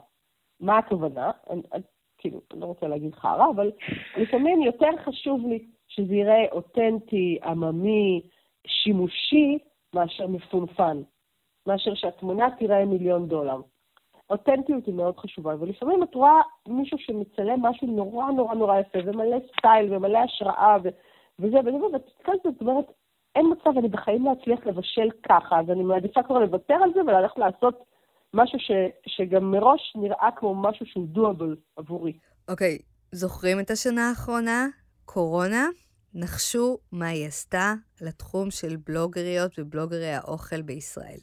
מה 0.60 0.78
הכוונה? 0.78 1.30
אני, 1.50 1.62
כאילו, 2.18 2.40
אני 2.52 2.60
לא 2.60 2.66
רוצה 2.66 2.88
להגיד 2.88 3.14
חרא, 3.14 3.50
אבל 3.54 3.72
לפעמים 4.16 4.62
יותר 4.62 4.90
חשוב 5.04 5.46
לי 5.46 5.66
שזה 5.88 6.14
ייראה 6.14 6.44
אותנטי, 6.52 7.38
עממי, 7.44 8.20
שימושי, 8.66 9.58
מאשר 9.94 10.26
מפונפן. 10.26 11.02
מאשר 11.66 11.94
שהתמונה 11.94 12.48
תיראה 12.58 12.84
מיליון 12.84 13.28
דולר. 13.28 13.60
אותנטיות 14.30 14.86
היא 14.86 14.94
מאוד 14.94 15.18
חשובה, 15.18 15.54
ולפעמים 15.60 16.02
את 16.02 16.14
רואה 16.14 16.40
מישהו 16.68 16.98
שמצלם 16.98 17.62
משהו 17.62 17.86
נורא 17.86 18.30
נורא 18.30 18.54
נורא 18.54 18.78
יפה, 18.78 18.98
ומלא 19.04 19.36
סטייל, 19.58 19.94
ומלא 19.94 20.18
השראה, 20.18 20.76
ו... 20.84 20.88
וזה 21.38 21.58
וזה, 21.58 21.76
ואת 21.92 22.02
מסתכלת 22.06 22.40
זאת 22.44 22.60
אומרת, 22.60 22.84
אין 23.34 23.46
מצב, 23.52 23.78
אני 23.78 23.88
בחיים 23.88 24.24
לא 24.24 24.32
אצליח 24.32 24.66
לבשל 24.66 25.08
ככה, 25.28 25.60
אז 25.60 25.70
אני 25.70 25.82
מעדיפה 25.82 26.22
כבר 26.22 26.38
לוותר 26.38 26.74
על 26.74 26.90
זה 26.94 27.00
וללכת 27.00 27.38
לעשות 27.38 27.84
משהו 28.34 28.58
ש... 28.58 28.70
שגם 29.06 29.50
מראש 29.50 29.92
נראה 29.96 30.28
כמו 30.36 30.54
משהו 30.54 30.86
שהוא 30.86 31.06
דואבל 31.06 31.56
עבורי. 31.76 32.12
אוקיי, 32.48 32.78
okay, 32.80 32.82
זוכרים 33.12 33.60
את 33.60 33.70
השנה 33.70 34.08
האחרונה? 34.08 34.66
קורונה? 35.04 35.66
נחשו 36.14 36.78
מה 36.92 37.06
היא 37.06 37.26
עשתה 37.26 37.72
לתחום 38.02 38.50
של 38.50 38.76
בלוגריות 38.86 39.58
ובלוגרי 39.58 40.12
האוכל 40.12 40.62
בישראל. 40.62 41.18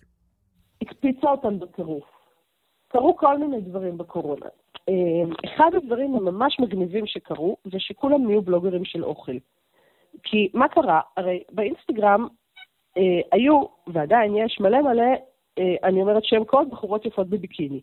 הקפיצה 0.81 1.27
אותם 1.31 1.59
בטירוף. 1.59 2.20
קרו 2.91 3.17
כל 3.17 3.37
מיני 3.37 3.61
דברים 3.61 3.97
בקורונה. 3.97 4.45
אה, 4.89 5.35
אחד 5.45 5.75
הדברים 5.75 6.15
הממש 6.15 6.59
מגניבים 6.59 7.07
שקרו, 7.07 7.57
זה 7.63 7.79
שכולם 7.79 8.27
נהיו 8.27 8.41
בלוגרים 8.41 8.85
של 8.85 9.03
אוכל. 9.03 9.37
כי 10.23 10.49
מה 10.53 10.67
קרה? 10.67 11.01
הרי 11.17 11.43
באינסטגרם 11.51 12.27
אה, 12.97 13.21
היו, 13.31 13.61
ועדיין 13.87 14.35
יש, 14.35 14.59
מלא 14.59 14.81
מלא, 14.81 15.11
אה, 15.59 15.75
אני 15.83 16.01
אומרת 16.01 16.23
שם 16.25 16.43
קוד, 16.43 16.69
בחורות 16.71 17.05
יפות 17.05 17.27
בביקיני. 17.27 17.81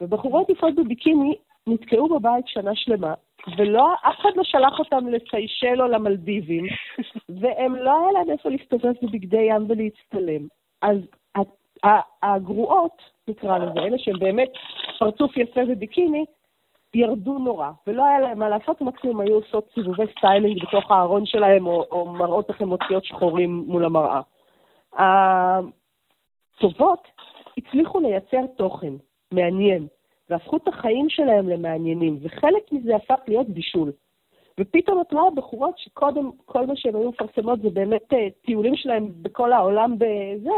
ובחורות 0.00 0.50
יפות 0.50 0.74
בביקיני 0.74 1.34
נתקעו 1.66 2.08
בבית 2.08 2.48
שנה 2.48 2.74
שלמה, 2.74 3.14
ולא, 3.58 3.94
אף 3.94 4.20
אחד 4.20 4.30
לא 4.36 4.44
שלח 4.44 4.78
אותם 4.78 5.08
לסיישל 5.08 5.82
או 5.82 5.88
למלדיבים, 5.88 6.64
והם 7.40 7.74
לא 7.74 8.00
היה 8.00 8.12
להם 8.12 8.30
איפה 8.30 8.48
להסתובב 8.48 8.92
בבגדי 9.02 9.42
ים 9.42 9.66
ולהצטלם. 9.68 10.46
אז 10.82 10.98
הגרועות, 12.22 13.02
נקרא 13.28 13.58
לזה, 13.58 13.80
אלה 13.80 13.98
שהם 13.98 14.18
באמת 14.18 14.48
פרצוף 14.98 15.36
יפה 15.36 15.60
וביקיני, 15.68 16.24
ירדו 16.94 17.38
נורא, 17.38 17.70
ולא 17.86 18.04
היה 18.04 18.20
להם 18.20 18.38
מה 18.38 18.48
לעשות, 18.48 18.80
מקסימום 18.80 19.20
היו 19.20 19.34
עושות 19.34 19.70
סיבובי 19.74 20.02
סטיילינג 20.18 20.62
בתוך 20.62 20.90
הארון 20.90 21.26
שלהם, 21.26 21.66
או, 21.66 21.84
או 21.90 22.06
מראות 22.06 22.48
איך 22.48 22.60
הם 22.60 22.68
מוציאות 22.68 23.04
שחורים 23.04 23.64
מול 23.66 23.84
המראה. 23.84 24.20
הטובות 26.56 27.08
הצליחו 27.58 28.00
לייצר 28.00 28.46
תוכן 28.56 28.92
מעניין, 29.32 29.86
והפכו 30.30 30.56
את 30.56 30.68
החיים 30.68 31.08
שלהם 31.08 31.48
למעניינים, 31.48 32.18
וחלק 32.22 32.72
מזה 32.72 32.96
הפך 32.96 33.18
להיות 33.28 33.48
בישול. 33.48 33.92
ופתאום 34.60 35.00
את 35.00 35.12
רואה 35.12 35.30
בחורות 35.30 35.78
שקודם 35.78 36.30
כל 36.44 36.66
מה 36.66 36.76
שהן 36.76 36.96
היו 36.96 37.08
מפרסמות 37.08 37.60
זה 37.60 37.70
באמת 37.70 38.12
אה, 38.12 38.16
טיולים 38.46 38.76
שלהם 38.76 39.08
בכל 39.22 39.52
העולם 39.52 39.94
בזה, 39.98 40.50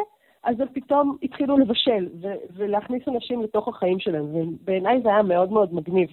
אז 0.44 0.60
הם 0.60 0.68
פתאום 0.72 1.16
התחילו 1.22 1.58
לבשל 1.58 2.08
ו- 2.22 2.54
ולהכניס 2.54 3.08
אנשים 3.08 3.42
לתוך 3.42 3.68
החיים 3.68 3.98
שלהם, 3.98 4.24
ובעיניי 4.34 5.02
זה 5.02 5.08
היה 5.08 5.22
מאוד 5.22 5.52
מאוד 5.52 5.74
מגניב. 5.74 6.08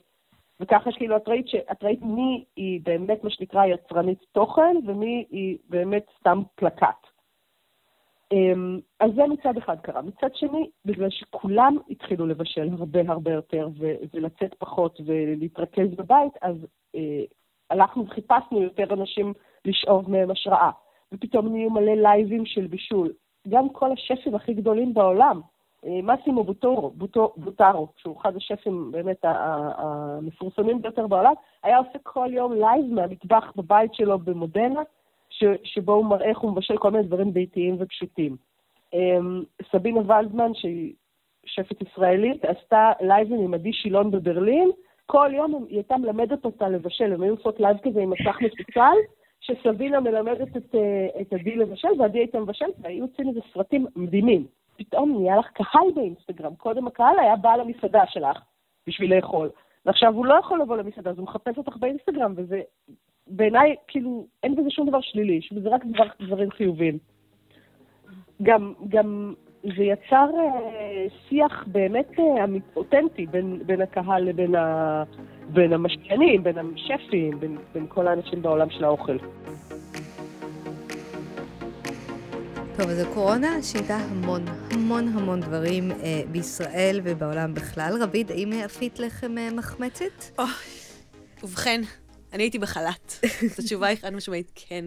וככה 0.59 0.91
כאילו 0.91 1.17
את 1.17 1.27
ראית, 1.27 1.47
ש... 1.47 1.55
את 1.71 1.83
ראית 1.83 2.01
מי 2.01 2.45
היא 2.55 2.81
באמת 2.83 3.23
מה 3.23 3.29
שנקרא 3.29 3.65
יצרנית 3.65 4.19
תוכן 4.31 4.75
ומי 4.87 5.25
היא 5.29 5.57
באמת 5.69 6.05
סתם 6.19 6.41
פלקט. 6.55 7.07
אמ, 8.31 8.79
אז 8.99 9.11
זה 9.15 9.21
מצד 9.27 9.57
אחד 9.57 9.79
קרה. 9.79 10.01
מצד 10.01 10.35
שני, 10.35 10.69
בגלל 10.85 11.09
שכולם 11.09 11.77
התחילו 11.89 12.27
לבשל 12.27 12.69
הרבה 12.79 12.99
הרבה 13.07 13.31
יותר 13.31 13.69
ו- 13.79 13.95
ולצאת 14.13 14.53
פחות 14.53 14.99
ולהתרכז 15.05 15.95
בבית, 15.95 16.33
אז 16.41 16.55
אה, 16.95 17.23
הלכנו 17.69 18.05
וחיפשנו 18.07 18.61
יותר 18.61 18.93
אנשים 18.93 19.33
לשאוב 19.65 20.11
מהם 20.11 20.31
השראה. 20.31 20.71
ופתאום 21.11 21.47
נהיו 21.47 21.69
מלא 21.69 21.93
לייבים 21.93 22.45
של 22.45 22.67
בישול. 22.67 23.13
גם 23.49 23.69
כל 23.69 23.91
השפים 23.91 24.35
הכי 24.35 24.53
גדולים 24.53 24.93
בעולם, 24.93 25.41
אה, 25.85 25.99
מסימו 26.03 26.43
בוטורו, 26.43 26.89
בוטו, 26.89 27.33
בוטרו, 27.37 27.87
שהוא 27.97 28.17
אחד 28.21 28.35
השפים 28.35 28.91
באמת 28.91 29.25
המפורסמים 29.77 30.81
ביותר 30.81 31.07
בעולם, 31.07 31.33
היה 31.63 31.77
עושה 31.77 31.99
כל 32.03 32.27
יום 32.31 32.53
לייב 32.53 32.85
מהמטבח 32.89 33.53
בבית 33.55 33.93
שלו 33.93 34.19
במודנה, 34.19 34.81
ש, 35.29 35.43
שבו 35.63 35.93
הוא 35.93 36.05
מראה 36.05 36.29
איך 36.29 36.39
הוא 36.39 36.51
מבשל 36.51 36.77
כל 36.77 36.91
מיני 36.91 37.03
דברים 37.03 37.33
ביתיים 37.33 37.75
ופשוטים. 37.79 38.35
אמ, 38.93 39.43
סבינה 39.71 39.99
ולדמן, 39.99 40.53
שהיא 40.53 40.93
שפית 41.45 41.81
ישראלית, 41.81 42.45
עשתה 42.45 42.91
לייבים 43.01 43.39
עם 43.39 43.53
עדי 43.53 43.73
שילון 43.73 44.11
בברלין, 44.11 44.69
כל 45.05 45.29
יום 45.33 45.65
היא 45.69 45.77
הייתה 45.77 45.97
מלמדת 45.97 46.45
אותה 46.45 46.69
לבשל, 46.69 47.13
הם 47.13 47.21
היו 47.21 47.35
עושות 47.35 47.59
לייב 47.59 47.77
כזה 47.83 48.01
עם 48.01 48.09
מסך 48.09 48.41
מפוצל, 48.41 48.95
שסבינה 49.47 49.99
מלמדת 49.99 50.57
את, 50.57 50.75
אה, 50.75 51.21
את 51.21 51.33
עדי 51.33 51.55
לבשל, 51.55 52.01
ועדי 52.01 52.19
הייתה 52.19 52.39
מבשלת, 52.39 52.73
והיו 52.81 52.97
יוצאים 52.97 53.29
איזה 53.29 53.39
סרטים 53.53 53.85
מדהימים. 53.95 54.47
פתאום 54.77 55.17
נהיה 55.19 55.37
לך 55.37 55.47
קהל 55.53 55.91
באינסטגרם. 55.95 56.55
קודם 56.55 56.87
הקהל 56.87 57.19
היה 57.19 57.35
בא 57.35 57.55
למסעדה 57.55 58.03
שלך 58.07 58.37
בשביל 58.87 59.15
לאכול, 59.15 59.49
ועכשיו 59.85 60.13
הוא 60.13 60.25
לא 60.25 60.33
יכול 60.33 60.61
לבוא 60.61 60.77
למסעדה, 60.77 61.09
אז 61.09 61.17
הוא 61.17 61.23
מחפש 61.23 61.57
אותך 61.57 61.77
באינסטגרם, 61.77 62.33
וזה 62.35 62.61
בעיניי, 63.27 63.75
כאילו, 63.87 64.27
אין 64.43 64.55
בזה 64.55 64.69
שום 64.69 64.89
דבר 64.89 65.01
שלילי, 65.01 65.39
זה 65.63 65.69
רק 65.69 65.85
דבר, 65.85 66.05
דברים 66.19 66.51
חיוביים. 66.51 66.97
גם, 68.43 68.73
גם 68.87 69.33
זה 69.63 69.83
יצר 69.83 70.29
אה, 70.39 71.05
שיח 71.29 71.63
באמת 71.67 72.19
אה, 72.19 72.45
אותנטי 72.75 73.25
בין, 73.25 73.59
בין 73.65 73.81
הקהל 73.81 74.23
לבין 74.23 74.55
ה, 74.55 75.03
בין 75.49 75.73
המשקיענים, 75.73 76.43
בין 76.43 76.55
השפים, 76.57 77.39
בין, 77.39 77.57
בין 77.73 77.85
כל 77.89 78.07
האנשים 78.07 78.41
בעולם 78.41 78.69
של 78.69 78.83
האוכל. 78.83 79.17
טוב, 82.77 82.89
אז 82.89 82.99
הקורונה 82.99 83.63
שינתה 83.63 83.95
המון, 83.95 84.45
המון 84.71 85.07
המון 85.07 85.39
דברים 85.39 85.91
אה, 85.91 86.21
בישראל 86.31 86.99
ובעולם 87.03 87.53
בכלל. 87.53 87.97
רביד, 88.01 88.31
האם 88.31 88.51
עפית 88.65 88.99
לחם 88.99 89.37
אה, 89.37 89.49
מחמצת? 89.53 90.39
אוי, 90.39 90.47
ובכן, 91.43 91.81
אני 92.33 92.43
הייתי 92.43 92.59
בחל"ת. 92.59 93.13
אז 93.23 93.59
התשובה 93.59 93.87
היא 93.87 93.97
חד 93.97 94.13
משמעית 94.13 94.51
כן. 94.55 94.85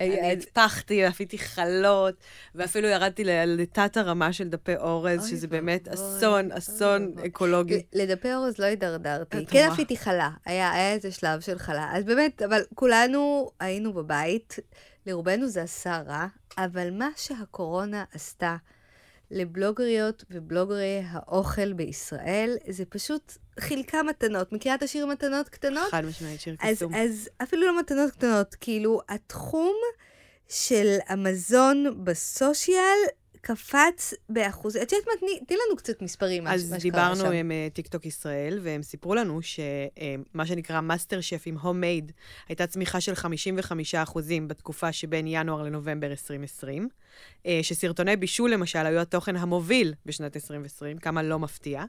אני 0.00 0.32
הדפחתי, 0.32 1.04
עפיתי 1.04 1.38
חלות, 1.38 2.14
ואפילו 2.54 2.88
ירדתי 2.88 3.24
לתת 3.24 3.96
הרמה 3.96 4.32
של 4.32 4.48
דפי 4.48 4.76
אורז, 4.76 5.26
שזה 5.26 5.48
באמת 5.48 5.88
אסון, 5.88 6.52
אסון 6.52 7.12
אקולוגי. 7.26 7.82
לדפי 7.92 8.34
אורז 8.34 8.58
לא 8.58 8.64
הידרדרתי. 8.64 9.46
כן 9.46 9.68
עפיתי 9.72 9.96
חלה, 9.96 10.30
היה 10.44 10.92
איזה 10.92 11.12
שלב 11.12 11.40
של 11.40 11.58
חלה. 11.58 11.90
אז 11.92 12.04
באמת, 12.04 12.42
אבל 12.42 12.62
כולנו 12.74 13.50
היינו 13.60 13.92
בבית, 13.92 14.56
לרובנו 15.06 15.48
זה 15.48 15.62
עשה 15.62 16.02
רע, 16.06 16.26
אבל 16.58 16.90
מה 16.90 17.08
שהקורונה 17.16 18.04
עשתה 18.14 18.56
לבלוגריות 19.30 20.24
ובלוגרי 20.30 21.02
האוכל 21.10 21.72
בישראל, 21.72 22.56
זה 22.68 22.84
פשוט 22.84 23.32
חילקה 23.60 24.02
מתנות. 24.02 24.52
מכירה 24.52 24.74
את 24.74 24.82
השיר 24.82 25.06
מתנות 25.06 25.48
קטנות? 25.48 25.90
חד 25.90 26.04
משמעית, 26.04 26.40
שיר 26.40 26.56
קסום. 26.56 26.94
אז 26.94 27.28
אפילו 27.42 27.66
לא 27.66 27.78
מתנות 27.78 28.10
קטנות, 28.10 28.54
כאילו, 28.54 29.00
התחום 29.08 29.76
של 30.48 30.96
המזון 31.08 32.04
ב 32.04 32.17
social 32.17 32.98
קפץ 33.46 34.14
באחוז. 34.28 34.76
את 34.76 34.92
יודעת 34.92 35.06
מה, 35.06 35.28
תני 35.46 35.56
לנו 35.66 35.76
קצת 35.76 36.02
מספרים, 36.02 36.44
מה 36.44 36.50
שקרה 36.58 36.68
שם. 36.68 36.74
אז 36.74 36.82
דיברנו 36.82 37.30
עם 37.30 37.52
אה, 37.52 37.68
טיקטוק 37.72 38.06
ישראל, 38.06 38.58
והם 38.62 38.82
סיפרו 38.82 39.14
לנו 39.14 39.42
שמה 39.42 40.46
שנקרא 40.46 40.80
מאסטר 40.80 41.20
שף 41.20 41.42
עם 41.46 41.58
home 41.58 41.80
made, 41.80 42.12
הייתה 42.48 42.66
צמיחה 42.66 43.00
של 43.00 43.14
55 43.14 43.94
אחוזים 43.94 44.48
בתקופה 44.48 44.92
שבין 44.92 45.26
ינואר 45.28 45.62
לנובמבר 45.62 46.06
2020, 46.06 46.82
אה, 46.82 46.88
שסרטוני 47.62 48.16
בישול, 48.16 48.52
למשל, 48.52 48.86
היו 48.86 49.00
התוכן 49.00 49.36
המוביל 49.36 49.94
בשנת 50.06 50.36
2020, 50.36 50.98
כמה 50.98 51.22
לא 51.22 51.38
מפתיע, 51.38 51.84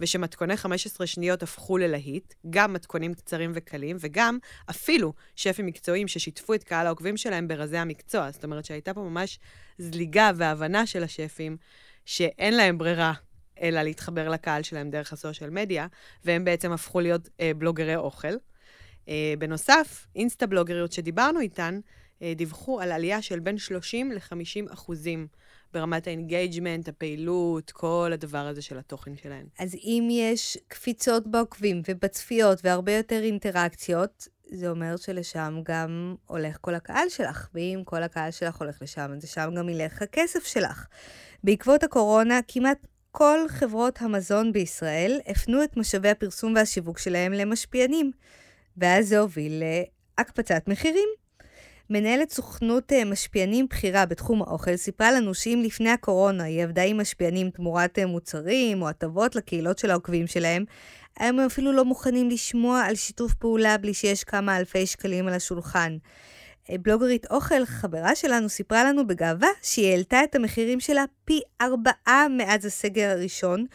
ושמתכוני 0.00 0.56
15 0.56 1.06
שניות 1.06 1.42
הפכו 1.42 1.78
ללהיט, 1.78 2.34
גם 2.50 2.72
מתכונים 2.72 3.14
קצרים 3.14 3.50
וקלים, 3.54 3.96
וגם 4.00 4.38
אפילו 4.70 5.12
שפים 5.36 5.66
מקצועיים 5.66 6.08
ששיתפו 6.08 6.54
את 6.54 6.64
קהל 6.64 6.86
העוקבים 6.86 7.16
שלהם 7.16 7.48
ברזי 7.48 7.78
המקצוע. 7.78 8.30
זאת 8.30 8.44
אומרת 8.44 8.64
שהייתה 8.64 8.94
פה 8.94 9.00
ממש 9.00 9.38
זליגה 9.78 10.30
והבנה 10.36 10.86
של 10.86 11.02
השפים 11.02 11.56
שאין 12.04 12.56
להם 12.56 12.78
ברירה 12.78 13.12
אלא 13.60 13.82
להתחבר 13.82 14.28
לקהל 14.28 14.62
שלהם 14.62 14.90
דרך 14.90 15.12
הסושיאל 15.12 15.50
מדיה, 15.50 15.86
והם 16.24 16.44
בעצם 16.44 16.72
הפכו 16.72 17.00
להיות 17.00 17.28
אה, 17.40 17.50
בלוגרי 17.56 17.96
אוכל. 17.96 18.34
אה, 19.08 19.34
בנוסף, 19.38 20.06
אינסטה 20.16 20.46
בלוגריות 20.46 20.92
שדיברנו 20.92 21.40
איתן, 21.40 21.74
אה, 21.74 21.80
דיווחו 22.36 22.80
על 22.80 22.92
עלייה 22.92 23.22
של 23.22 23.40
בין 23.40 23.58
30 23.58 24.12
ל-50 24.12 24.72
אחוזים 24.72 25.26
ברמת 25.72 26.06
ה 26.06 26.13
engagement, 26.13 26.88
הפעילות, 26.88 27.70
כל 27.70 28.10
הדבר 28.14 28.46
הזה 28.46 28.62
של 28.62 28.78
התוכן 28.78 29.16
שלהם. 29.16 29.46
אז 29.58 29.74
אם 29.74 30.08
יש 30.10 30.58
קפיצות 30.68 31.26
בעוקבים 31.26 31.82
ובצפיות 31.88 32.60
והרבה 32.64 32.92
יותר 32.92 33.22
אינטראקציות, 33.22 34.28
זה 34.50 34.70
אומר 34.70 34.96
שלשם 34.96 35.60
גם 35.62 36.14
הולך 36.26 36.58
כל 36.60 36.74
הקהל 36.74 37.08
שלך, 37.08 37.48
ואם 37.54 37.82
כל 37.84 38.02
הקהל 38.02 38.30
שלך 38.30 38.56
הולך 38.56 38.82
לשם, 38.82 39.10
אז 39.16 39.24
לשם 39.24 39.50
גם 39.56 39.68
ילך 39.68 40.02
הכסף 40.02 40.46
שלך. 40.46 40.86
בעקבות 41.44 41.82
הקורונה, 41.82 42.40
כמעט 42.48 42.86
כל 43.10 43.38
חברות 43.48 44.02
המזון 44.02 44.52
בישראל 44.52 45.20
הפנו 45.26 45.64
את 45.64 45.76
משאבי 45.76 46.08
הפרסום 46.08 46.54
והשיווק 46.54 46.98
שלהם 46.98 47.32
למשפיענים, 47.32 48.10
ואז 48.76 49.08
זה 49.08 49.18
הוביל 49.18 49.62
להקפצת 50.18 50.62
מחירים. 50.66 51.08
מנהלת 51.90 52.30
סוכנות 52.30 52.92
אה, 52.92 53.04
משפיענים 53.04 53.66
בכירה 53.70 54.06
בתחום 54.06 54.42
האוכל 54.42 54.76
סיפרה 54.76 55.12
לנו 55.12 55.34
שאם 55.34 55.62
לפני 55.64 55.90
הקורונה 55.90 56.44
היא 56.44 56.64
עבדה 56.64 56.82
עם 56.82 57.00
משפיענים 57.00 57.50
תמורת 57.50 57.98
אה, 57.98 58.06
מוצרים 58.06 58.82
או 58.82 58.88
הטבות 58.88 59.36
לקהילות 59.36 59.78
של 59.78 59.90
העוקבים 59.90 60.26
שלהם, 60.26 60.64
הם 61.16 61.40
אפילו 61.40 61.72
לא 61.72 61.84
מוכנים 61.84 62.30
לשמוע 62.30 62.80
על 62.80 62.94
שיתוף 62.94 63.34
פעולה 63.34 63.78
בלי 63.78 63.94
שיש 63.94 64.24
כמה 64.24 64.56
אלפי 64.56 64.86
שקלים 64.86 65.28
על 65.28 65.34
השולחן. 65.34 65.96
אה, 66.70 66.76
בלוגרית 66.82 67.26
אוכל, 67.30 67.64
חברה 67.64 68.14
שלנו, 68.14 68.48
סיפרה 68.48 68.84
לנו 68.84 69.06
בגאווה 69.06 69.48
שהיא 69.62 69.90
העלתה 69.90 70.24
את 70.24 70.34
המחירים 70.34 70.80
שלה 70.80 71.04
פי 71.24 71.40
ארבעה 71.60 72.26
מאז 72.36 72.64
הסגר 72.64 73.10
הראשון, 73.10 73.66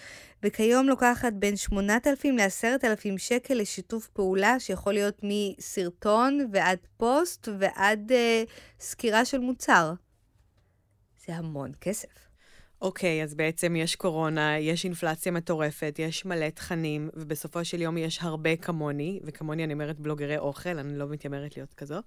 וכיום 0.44 0.88
לוקחת 0.88 1.34
בין 1.34 1.56
8,000 1.56 2.38
ל-10,000 2.38 3.18
שקל 3.18 3.54
לשיתוף 3.54 4.08
פעולה, 4.08 4.60
שיכול 4.60 4.94
להיות 4.94 5.22
מסרטון 5.24 6.48
ועד 6.54 6.78
פוסט 6.98 7.50
ועד 7.60 8.12
uh, 8.12 8.50
סקירה 8.80 9.26
של 9.26 9.38
מוצר. 9.38 9.94
זה 11.26 11.36
המון 11.36 11.72
כסף. 11.82 12.08
אוקיי, 12.82 13.22
okay, 13.22 13.24
אז 13.24 13.34
בעצם 13.34 13.76
יש 13.76 13.96
קורונה, 13.96 14.60
יש 14.60 14.86
אינפלציה 14.86 15.32
מטורפת, 15.32 15.96
יש 16.00 16.26
מלא 16.26 16.50
תכנים, 16.50 17.10
ובסופו 17.14 17.66
של 17.66 17.82
יום 17.82 17.98
יש 17.98 18.20
הרבה 18.22 18.56
כמוני, 18.56 19.20
וכמוני 19.24 19.64
אני 19.64 19.74
אומרת 19.74 20.00
בלוגרי 20.00 20.38
אוכל, 20.38 20.80
אני 20.80 20.98
לא 20.98 21.08
מתיימרת 21.08 21.58
להיות 21.58 21.74
כזו. 21.74 22.00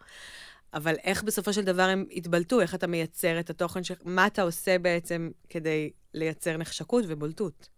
אבל 0.74 0.94
איך 1.04 1.22
בסופו 1.22 1.52
של 1.52 1.62
דבר 1.64 1.82
הם 1.82 2.04
התבלטו? 2.12 2.60
איך 2.60 2.74
אתה 2.74 2.86
מייצר 2.86 3.40
את 3.40 3.50
התוכן 3.50 3.84
ש... 3.84 3.92
מה 4.04 4.26
אתה 4.26 4.42
עושה 4.42 4.78
בעצם 4.78 5.30
כדי 5.48 5.90
לייצר 6.14 6.56
נחשקות 6.56 7.04
ובולטות? 7.08 7.75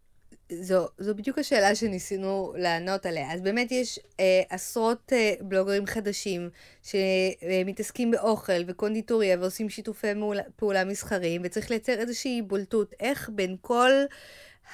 זו, 0.53 0.89
זו 0.99 1.15
בדיוק 1.15 1.39
השאלה 1.39 1.75
שניסינו 1.75 2.53
לענות 2.57 3.07
עליה. 3.07 3.33
אז 3.33 3.41
באמת 3.41 3.73
יש 3.73 3.99
אה, 4.21 4.43
עשרות 4.49 5.13
אה, 5.13 5.35
בלוגרים 5.41 5.87
חדשים 5.87 6.51
שמתעסקים 6.83 8.11
באוכל 8.11 8.63
וקונדיטוריה 8.67 9.37
ועושים 9.41 9.69
שיתופי 9.71 10.15
מעולה, 10.15 10.43
פעולה 10.57 10.85
מסחריים, 10.85 11.43
וצריך 11.45 11.71
לייצר 11.71 11.93
איזושהי 11.93 12.43
בולטות. 12.43 12.95
איך 13.01 13.31
בין 13.35 13.57
כל 13.61 13.91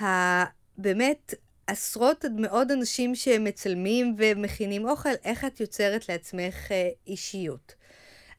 ה... 0.01 0.05
באמת 0.79 1.35
עשרות 1.67 2.25
עד 2.25 2.41
מאות 2.41 2.71
אנשים 2.71 3.15
שמצלמים 3.15 4.15
ומכינים 4.19 4.89
אוכל, 4.89 5.15
איך 5.25 5.45
את 5.45 5.61
יוצרת 5.61 6.09
לעצמך 6.09 6.73
אה, 6.73 6.89
אישיות. 7.07 7.75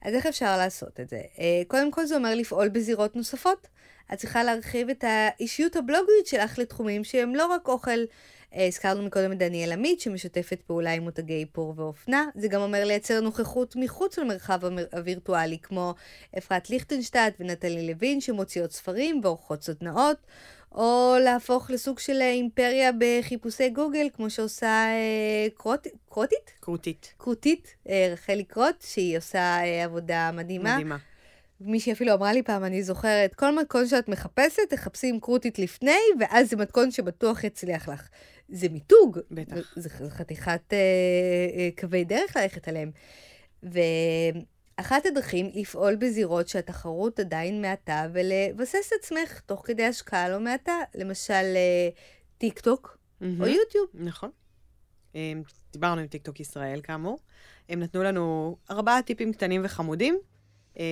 אז 0.01 0.13
איך 0.13 0.25
אפשר 0.25 0.57
לעשות 0.57 0.99
את 0.99 1.09
זה? 1.09 1.21
אה, 1.39 1.61
קודם 1.67 1.91
כל 1.91 2.05
זה 2.05 2.15
אומר 2.15 2.35
לפעול 2.35 2.69
בזירות 2.69 3.15
נוספות. 3.15 3.67
את 4.13 4.17
צריכה 4.17 4.43
להרחיב 4.43 4.89
את 4.89 5.03
האישיות 5.07 5.75
הבלוגרית 5.75 6.27
שלך 6.27 6.59
לתחומים 6.59 7.03
שהם 7.03 7.35
לא 7.35 7.45
רק 7.45 7.67
אוכל. 7.67 7.99
אה, 8.55 8.67
הזכרנו 8.67 9.03
מקודם 9.03 9.31
את 9.31 9.37
דניאל 9.37 9.71
עמית, 9.71 10.01
שמשתפת 10.01 10.61
פעולה 10.67 10.91
עם 10.91 11.03
מותגי 11.03 11.39
איפור 11.39 11.73
ואופנה. 11.77 12.25
זה 12.35 12.47
גם 12.47 12.61
אומר 12.61 12.85
לייצר 12.85 13.21
נוכחות 13.21 13.75
מחוץ 13.75 14.19
למרחב 14.19 14.59
הווירטואלי, 14.93 15.57
כמו 15.57 15.93
אפרת 16.37 16.69
ליכטנשטט 16.69 17.33
ונטלי 17.39 17.87
לוין, 17.87 18.21
שמוציאות 18.21 18.71
ספרים 18.71 19.21
ועורכות 19.23 19.63
סדנאות. 19.63 20.17
או 20.71 21.15
להפוך 21.23 21.69
לסוג 21.71 21.99
של 21.99 22.21
אימפריה 22.21 22.91
בחיפושי 22.99 23.69
גוגל, 23.69 24.07
כמו 24.13 24.29
שעושה 24.29 24.67
אה, 24.67 25.47
קרוט, 25.55 25.87
קרוטית? 26.09 26.51
קרוטית. 26.59 27.13
קרוטית, 27.17 27.75
אה, 27.89 28.09
רחלי 28.13 28.43
קרוט, 28.43 28.81
שהיא 28.81 29.17
עושה 29.17 29.39
אה, 29.39 29.83
עבודה 29.83 30.31
מדהימה. 30.33 30.73
מדהימה. 30.73 30.97
מישהי 31.61 31.93
אפילו 31.93 32.13
אמרה 32.13 32.33
לי 32.33 32.43
פעם, 32.43 32.63
אני 32.63 32.83
זוכרת, 32.83 33.35
כל 33.35 33.59
מתכון 33.59 33.87
שאת 33.87 34.09
מחפשת, 34.09 34.61
תחפשי 34.69 35.07
עם 35.07 35.19
קרוטית 35.19 35.59
לפני, 35.59 35.99
ואז 36.19 36.49
זה 36.49 36.57
מתכון 36.57 36.91
שבטוח 36.91 37.43
יצליח 37.43 37.89
לך. 37.89 38.09
זה 38.49 38.69
מיתוג. 38.69 39.19
בטח. 39.31 39.55
זה, 39.75 39.89
זה 39.99 40.09
חתיכת 40.09 40.73
אה, 40.73 40.77
אה, 41.57 41.69
קווי 41.79 42.03
דרך 42.03 42.37
ללכת 42.37 42.67
עליהם. 42.67 42.91
ואחת 43.63 45.05
הדרכים 45.05 45.49
לפעול 45.53 45.95
בזירות 45.95 46.47
שהתחרות 46.47 47.19
עדיין 47.19 47.61
מעטה, 47.61 48.07
ולבסס 48.13 48.91
עצמך 48.99 49.39
תוך 49.45 49.61
כדי 49.65 49.85
השקעה 49.85 50.29
לא 50.29 50.39
מעטה, 50.39 50.79
למשל 50.95 51.33
אה, 51.33 51.89
טיק 52.37 52.59
טוק 52.59 52.97
Mm-hmm. 53.21 53.41
או 53.41 53.47
יוטיוב. 53.47 53.87
נכון. 53.93 54.29
אה, 55.15 55.33
דיברנו 55.73 56.01
עם 56.01 56.07
טיקטוק 56.07 56.39
ישראל, 56.39 56.81
כאמור. 56.83 57.19
הם 57.69 57.79
נתנו 57.79 58.03
לנו 58.03 58.57
ארבעה 58.71 59.01
טיפים 59.01 59.33
קטנים 59.33 59.61
וחמודים. 59.65 60.19
אה, 60.79 60.85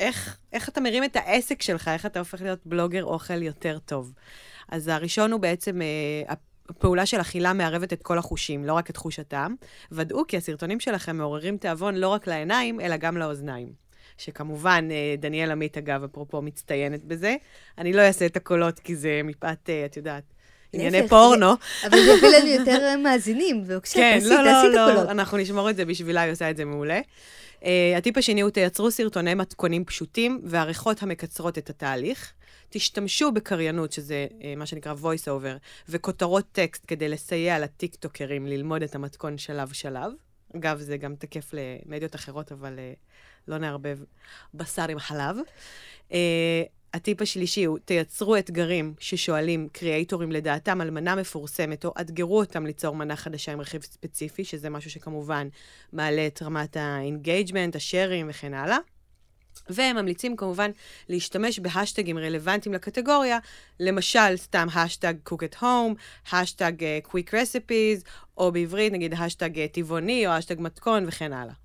איך, 0.00 0.36
איך 0.52 0.68
אתה 0.68 0.80
מרים 0.80 1.04
את 1.04 1.16
העסק 1.16 1.62
שלך, 1.62 1.88
איך 1.88 2.06
אתה 2.06 2.18
הופך 2.18 2.42
להיות 2.42 2.58
בלוגר 2.66 3.04
אוכל 3.04 3.42
יותר 3.42 3.78
טוב. 3.78 4.12
אז 4.68 4.88
הראשון 4.88 5.32
הוא 5.32 5.40
בעצם, 5.40 5.82
אה, 5.82 6.34
הפעולה 6.68 7.06
של 7.06 7.20
אכילה 7.20 7.52
מערבת 7.52 7.92
את 7.92 8.02
כל 8.02 8.18
החושים, 8.18 8.64
לא 8.64 8.72
רק 8.72 8.90
את 8.90 8.96
חוש 8.96 9.18
הטעם. 9.18 9.54
ודאו 9.92 10.26
כי 10.26 10.36
הסרטונים 10.36 10.80
שלכם 10.80 11.16
מעוררים 11.16 11.56
תיאבון 11.56 11.94
לא 11.94 12.08
רק 12.08 12.26
לעיניים, 12.26 12.80
אלא 12.80 12.96
גם 12.96 13.16
לאוזניים. 13.16 13.72
שכמובן, 14.18 14.88
אה, 14.90 15.14
דניאל 15.18 15.50
עמית, 15.50 15.78
אגב, 15.78 16.04
אפרופו, 16.04 16.42
מצטיינת 16.42 17.04
בזה. 17.04 17.36
אני 17.78 17.92
לא 17.92 18.02
אעשה 18.02 18.26
את 18.26 18.36
הקולות, 18.36 18.78
כי 18.78 18.96
זה 18.96 19.20
מפאת, 19.24 19.70
אה, 19.70 19.84
את 19.84 19.96
יודעת, 19.96 20.24
ענייני 20.72 21.08
פורנו. 21.08 21.52
אבל 21.86 21.98
זה 21.98 22.12
יביא 22.12 22.28
לנו 22.28 22.46
יותר 22.46 22.98
מאזינים, 22.98 23.62
בבקשה, 23.64 23.94
כן, 23.94 24.18
תעשי, 24.18 24.30
לא, 24.30 24.36
תעשי 24.36 24.68
את 24.68 24.74
לא, 24.74 24.80
הקולות. 24.80 25.06
לא, 25.06 25.10
אנחנו 25.10 25.38
נשמור 25.38 25.70
את 25.70 25.76
זה 25.76 25.84
בשבילה, 25.84 26.20
היא 26.20 26.32
עושה 26.32 26.50
את 26.50 26.56
זה 26.56 26.64
מעולה. 26.64 27.00
Uh, 27.62 27.64
הטיפ 27.96 28.18
השני 28.18 28.40
הוא 28.40 28.50
תייצרו 28.50 28.90
סרטוני 28.90 29.34
מתכונים 29.34 29.84
פשוטים 29.84 30.40
ועריכות 30.44 31.02
המקצרות 31.02 31.58
את 31.58 31.70
התהליך. 31.70 32.32
תשתמשו 32.68 33.32
בקריינות, 33.32 33.92
שזה 33.92 34.26
uh, 34.30 34.44
מה 34.56 34.66
שנקרא 34.66 34.94
voice 35.02 35.26
over, 35.26 35.58
וכותרות 35.88 36.44
טקסט 36.52 36.84
כדי 36.86 37.08
לסייע 37.08 37.58
לטיקטוקרים 37.58 38.46
ללמוד 38.46 38.82
את 38.82 38.94
המתכון 38.94 39.38
שלב-שלב. 39.38 40.12
אגב, 40.56 40.78
זה 40.78 40.96
גם 40.96 41.14
תקף 41.14 41.50
למדיות 41.52 42.14
אחרות, 42.14 42.52
אבל 42.52 42.76
uh, 42.76 42.98
לא 43.48 43.58
נערבב 43.58 43.98
בשר 44.54 44.88
עם 44.88 44.98
חלב. 44.98 45.36
Uh, 46.10 46.14
הטיפ 46.94 47.22
השלישי 47.22 47.64
הוא, 47.64 47.78
תייצרו 47.84 48.36
אתגרים 48.36 48.94
ששואלים 48.98 49.68
creators 49.72 50.32
לדעתם 50.32 50.80
על 50.80 50.90
מנה 50.90 51.14
מפורסמת, 51.14 51.84
או 51.84 51.92
אתגרו 52.00 52.38
אותם 52.38 52.66
ליצור 52.66 52.96
מנה 52.96 53.16
חדשה 53.16 53.52
עם 53.52 53.60
רכיב 53.60 53.82
ספציפי, 53.82 54.44
שזה 54.44 54.70
משהו 54.70 54.90
שכמובן 54.90 55.48
מעלה 55.92 56.26
את 56.26 56.42
רמת 56.42 56.76
ה 56.76 56.84
engagement, 56.84 57.76
ה 57.76 57.83
shares 57.83 58.26
וכן 58.30 58.54
הלאה. 58.54 58.78
והם 59.68 59.96
ממליצים 59.96 60.36
כמובן 60.36 60.70
להשתמש 61.08 61.58
בהשטגים 61.58 62.18
רלוונטיים 62.18 62.74
לקטגוריה, 62.74 63.38
למשל 63.80 64.36
סתם 64.36 64.66
השטג 64.74 65.14
cook 65.28 65.38
at 65.52 65.62
home, 65.62 65.94
השטג 66.32 66.72
uh, 66.80 67.08
quick 67.08 67.30
recipes, 67.30 68.08
או 68.36 68.52
בעברית 68.52 68.92
נגיד 68.92 69.14
השטג 69.14 69.58
uh, 69.58 69.68
טבעוני, 69.72 70.26
או 70.26 70.32
השטג 70.32 70.60
מתכון 70.60 71.04
וכן 71.08 71.32
הלאה. 71.32 71.61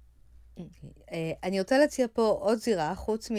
אה, 1.11 1.31
אני 1.43 1.59
רוצה 1.59 1.77
להציע 1.77 2.07
פה 2.13 2.37
עוד 2.41 2.57
זירה, 2.57 2.95
חוץ 2.95 3.29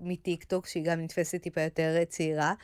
מטיקטוק, 0.00 0.66
שהיא 0.66 0.84
גם 0.84 1.00
נתפסת 1.00 1.42
טיפה 1.42 1.60
יותר 1.60 2.04
צעירה, 2.08 2.54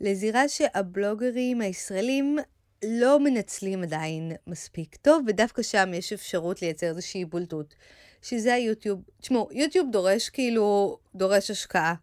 לזירה 0.00 0.48
שהבלוגרים 0.48 1.60
הישראלים 1.60 2.38
לא 2.84 3.20
מנצלים 3.20 3.82
עדיין 3.82 4.32
מספיק 4.46 4.96
טוב, 4.96 5.24
ודווקא 5.26 5.62
שם 5.62 5.90
יש 5.94 6.12
אפשרות 6.12 6.62
לייצר 6.62 6.86
איזושהי 6.86 7.24
בולטות, 7.24 7.74
שזה 8.22 8.54
היוטיוב. 8.54 9.00
תשמעו, 9.20 9.48
יוטיוב 9.52 9.88
דורש 9.92 10.28
כאילו, 10.28 10.98
דורש 11.14 11.50
השקעה. 11.50 11.94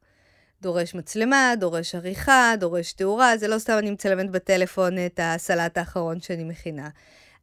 דורש 0.61 0.95
מצלמה, 0.95 1.53
דורש 1.59 1.95
עריכה, 1.95 2.53
דורש 2.59 2.93
תאורה, 2.93 3.37
זה 3.37 3.47
לא 3.47 3.59
סתם 3.59 3.77
אני 3.79 3.91
מצלמת 3.91 4.31
בטלפון 4.31 5.05
את 5.05 5.19
הסלט 5.23 5.77
האחרון 5.77 6.21
שאני 6.21 6.43
מכינה. 6.43 6.89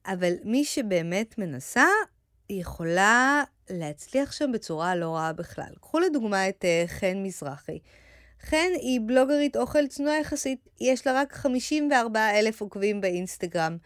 אבל 0.06 0.32
מי 0.44 0.64
שבאמת 0.64 1.38
מנסה, 1.38 1.84
היא 2.48 2.60
יכולה 2.60 3.42
להצליח 3.70 4.32
שם 4.32 4.52
בצורה 4.52 4.96
לא 4.96 5.14
רעה 5.14 5.32
בכלל. 5.32 5.72
קחו 5.80 5.98
לדוגמה 5.98 6.48
את 6.48 6.64
uh, 6.64 6.88
חן 6.90 7.22
מזרחי. 7.22 7.78
חן 8.42 8.70
היא 8.74 9.00
בלוגרית 9.06 9.56
אוכל 9.56 9.86
צנועה 9.86 10.20
יחסית, 10.20 10.68
יש 10.80 11.06
לה 11.06 11.12
רק 11.12 11.32
54 11.32 12.38
אלף 12.38 12.60
עוקבים 12.60 13.00
באינסטגרם, 13.00 13.76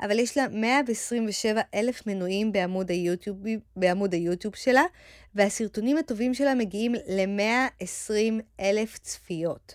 אבל 0.00 0.18
יש 0.18 0.36
לה 0.36 0.48
127 0.48 1.60
אלף 1.74 2.06
מנויים 2.06 2.52
בעמוד 2.52 2.90
היוטיוב, 2.90 3.36
בעמוד 3.76 4.12
היוטיוב 4.12 4.54
שלה, 4.54 4.84
והסרטונים 5.34 5.96
הטובים 5.96 6.34
שלה 6.34 6.54
מגיעים 6.54 6.94
ל-120 6.94 8.42
אלף 8.60 8.98
צפיות. 8.98 9.74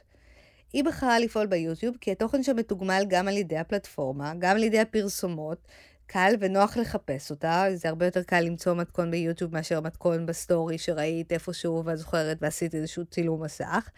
היא 0.74 0.84
בחרה 0.84 1.20
לפעול 1.20 1.46
ביוטיוב 1.46 1.98
כי 2.02 2.12
התוכן 2.12 2.44
שם 2.44 2.56
מתוגמל 2.56 3.04
גם 3.08 3.28
על 3.28 3.38
ידי 3.38 3.58
הפלטפורמה, 3.58 4.34
גם 4.40 4.56
על 4.56 4.64
ידי 4.64 4.80
הפרסומות, 4.80 5.68
קל 6.14 6.32
ונוח 6.40 6.78
לחפש 6.78 7.32
אותה, 7.32 7.64
זה 7.74 7.90
הרבה 7.90 8.06
יותר 8.06 8.24
קל 8.24 8.40
למצוא 8.40 8.74
מתכון 8.76 9.12
ביוטיוב 9.12 9.54
מאשר 9.54 9.82
מתכון 9.82 10.26
בסטורי 10.26 10.78
שראית 10.78 11.32
איפשהו 11.32 11.86
ואת 11.86 11.98
זוכרת 11.98 12.38
ועשית 12.42 12.76
איזשהו 12.76 13.06
צילום 13.06 13.44
מסך. 13.44 13.90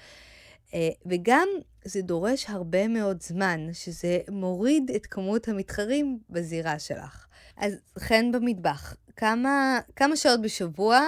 אה, 0.73 0.89
וגם 1.05 1.47
זה 1.83 2.01
דורש 2.01 2.49
הרבה 2.49 2.87
מאוד 2.87 3.21
זמן, 3.21 3.59
שזה 3.73 4.17
מוריד 4.31 4.91
את 4.95 5.05
כמות 5.05 5.47
המתחרים 5.47 6.19
בזירה 6.29 6.79
שלך. 6.79 7.27
אז 7.57 7.81
חן 7.99 8.31
במטבח, 8.31 8.95
כמה, 9.15 9.79
כמה 9.95 10.15
שעות 10.15 10.41
בשבוע 10.41 10.99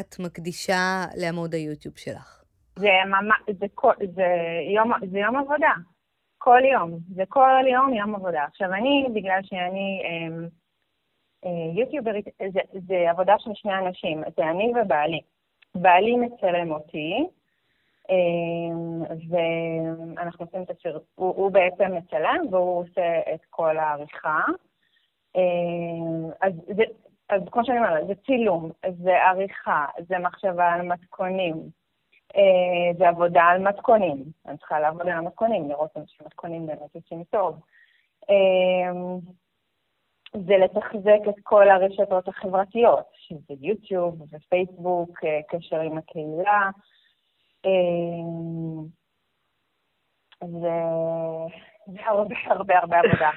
את 0.00 0.16
מקדישה 0.18 1.04
לעמוד 1.16 1.54
היוטיוב 1.54 1.96
שלך? 1.96 2.42
זה 2.76 2.88
ממש, 3.06 3.58
זה, 3.60 3.66
זה, 4.14 4.26
יום, 4.74 4.92
זה 5.12 5.18
יום 5.18 5.36
עבודה. 5.36 5.93
כל 6.44 6.60
יום. 6.72 6.90
זה 7.14 7.22
כל 7.28 7.64
יום 7.72 7.94
יום 7.94 8.14
עבודה. 8.14 8.44
עכשיו, 8.44 8.74
אני, 8.74 9.06
בגלל 9.14 9.40
שאני 9.42 10.02
אמ, 10.04 10.48
אה, 11.44 11.80
יוטיוברית, 11.80 12.24
זה, 12.52 12.60
זה 12.88 13.10
עבודה 13.10 13.34
של 13.38 13.50
שני 13.54 13.78
אנשים, 13.78 14.22
זה 14.36 14.50
אני 14.50 14.72
ובעלי. 14.76 15.20
בעלי 15.74 16.16
מצלם 16.16 16.72
אותי, 16.72 17.26
אמ, 18.10 19.02
ואנחנו 19.30 20.44
עושים 20.44 20.62
את 20.62 20.70
הסרט, 20.70 21.02
הוא, 21.14 21.34
הוא 21.36 21.52
בעצם 21.52 21.94
מצלם 21.96 22.40
והוא 22.50 22.80
עושה 22.80 23.20
את 23.34 23.40
כל 23.50 23.78
העריכה. 23.78 24.40
אמ, 25.36 26.30
אז, 26.40 26.52
זה, 26.76 26.82
אז 27.28 27.42
כמו 27.50 27.64
שאני 27.64 27.78
אומרת, 27.78 28.06
זה 28.06 28.14
צילום, 28.26 28.70
זה 29.02 29.22
עריכה, 29.22 29.86
זה 30.08 30.18
מחשבה 30.18 30.72
על 30.72 30.82
מתכונים, 30.82 31.54
אה, 31.56 31.83
זה 32.98 33.08
עבודה 33.08 33.42
על 33.42 33.62
מתכונים. 33.62 34.24
אני 34.46 34.58
צריכה 34.58 34.80
לעבוד 34.80 35.02
על 35.02 35.18
המתכונים, 35.18 35.68
לראות 35.68 35.90
שמתכונים 36.06 36.66
באמת 36.66 36.94
יוצאים 36.94 37.24
טוב. 37.24 37.60
אה, 38.30 38.92
זה 40.34 40.56
לתחזק 40.56 41.28
את 41.28 41.34
כל 41.42 41.70
הרשתות 41.70 42.28
החברתיות, 42.28 43.06
שזה 43.14 43.54
יוטיוב 43.60 44.22
ופייסבוק, 44.30 45.24
אה, 45.24 45.40
קשר 45.48 45.80
עם 45.80 45.98
הקהילה. 45.98 46.70
אה, 47.66 47.70
זה, 50.40 50.80
זה 51.86 51.98
הרבה 52.06 52.34
הרבה 52.46 52.78
הרבה 52.78 52.98
עבודה. 52.98 53.30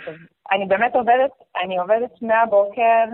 אני 0.51 0.65
באמת 0.65 0.95
עובדת, 0.95 1.31
אני 1.63 1.77
עובדת 1.77 2.21
מהבוקר 2.21 3.05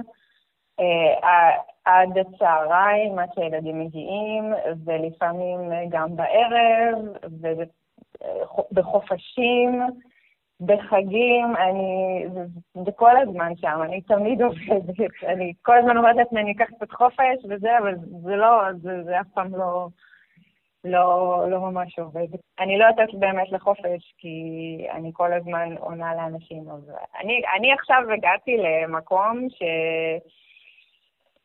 אה, 0.79 1.49
עד 1.85 2.17
הצהריים, 2.17 3.19
עד 3.19 3.29
שהילדים 3.35 3.79
מגיעים, 3.79 4.53
ולפעמים 4.85 5.59
גם 5.89 6.15
בערב, 6.15 6.99
ובחופשים, 8.71 9.81
בחגים, 10.61 11.55
אני, 11.55 12.23
זה, 12.85 12.91
כל 12.95 13.17
הזמן 13.17 13.55
שם, 13.55 13.79
אני 13.83 14.01
תמיד 14.01 14.41
עובדת, 14.41 14.95
אני 15.23 15.53
כל 15.61 15.77
הזמן 15.77 15.97
אומרת 15.97 16.15
לעצמי, 16.15 16.41
אני 16.41 16.51
אקח 16.51 16.65
קצת 16.75 16.91
חופש 16.91 17.45
וזה, 17.49 17.77
אבל 17.77 17.95
זה 18.23 18.35
לא, 18.35 18.61
זה, 18.81 19.03
זה 19.03 19.19
אף 19.19 19.27
פעם 19.33 19.55
לא, 19.55 19.87
לא, 20.83 21.37
לא 21.49 21.59
ממש 21.59 21.99
עובד. 21.99 22.27
אני 22.59 22.77
לא 22.77 22.85
יוצאת 22.85 23.19
באמת 23.19 23.51
לחופש, 23.51 24.13
כי 24.17 24.37
אני 24.91 25.11
כל 25.13 25.33
הזמן 25.33 25.75
עונה 25.79 26.15
לאנשים. 26.15 26.69
אז 26.69 26.91
אני, 27.23 27.41
אני 27.57 27.73
עכשיו 27.73 28.03
הגעתי 28.13 28.57
למקום 28.57 29.47
ש... 29.49 29.63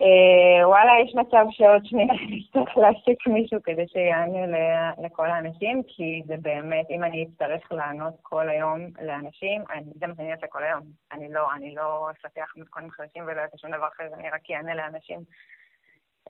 אה, 0.02 0.68
וואלה, 0.68 0.92
יש 1.04 1.14
מצב 1.14 1.44
שעוד 1.50 1.84
שנייה 1.84 2.14
אני 2.24 2.42
אצטרך 2.46 2.76
להשיק 2.76 3.26
מישהו 3.26 3.58
כדי 3.64 3.88
שיענה 3.88 4.92
לכל 5.04 5.26
האנשים, 5.26 5.82
כי 5.88 6.22
זה 6.26 6.34
באמת, 6.42 6.86
אם 6.90 7.04
אני 7.04 7.26
אצטרך 7.28 7.72
לענות 7.72 8.14
כל 8.22 8.48
היום 8.48 8.78
לאנשים, 9.02 9.62
אני, 9.72 9.82
זה 10.00 10.06
מה 10.06 10.14
שאני 10.16 10.32
אעשה 10.32 10.46
כל 10.46 10.62
היום. 10.62 10.82
אני 11.12 11.32
לא, 11.32 11.54
אני 11.56 11.74
לא 11.74 12.10
אפתח 12.10 12.52
מתכונים 12.56 12.90
חדשים 12.90 13.24
ולא 13.26 13.40
אעשה 13.40 13.58
שום 13.58 13.70
דבר 13.70 13.88
אחר, 13.96 14.04
אני 14.14 14.30
רק 14.30 14.50
אענה 14.50 14.74
לאנשים. 14.74 15.20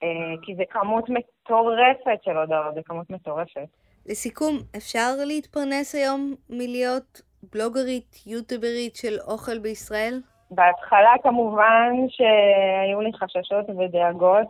אה, 0.03 0.35
כי 0.43 0.55
זה 0.55 0.63
כמות 0.71 1.05
מטורפת 1.09 2.23
של 2.25 2.37
הודעות, 2.37 2.75
זה 2.75 2.81
כמות 2.85 3.11
מטורפת. 3.11 3.69
לסיכום, 4.07 4.59
אפשר 4.77 5.11
להתפרנס 5.27 5.95
היום 5.95 6.35
מלהיות 6.51 7.23
בלוגרית, 7.53 8.27
יוטיוברית 8.27 8.97
של 8.97 9.19
אוכל 9.27 9.59
בישראל? 9.59 10.21
בהתחלה 10.51 11.13
כמובן 11.23 11.93
שהיו 12.09 13.01
לי 13.01 13.13
חששות 13.13 13.67
ודאגות, 13.79 14.47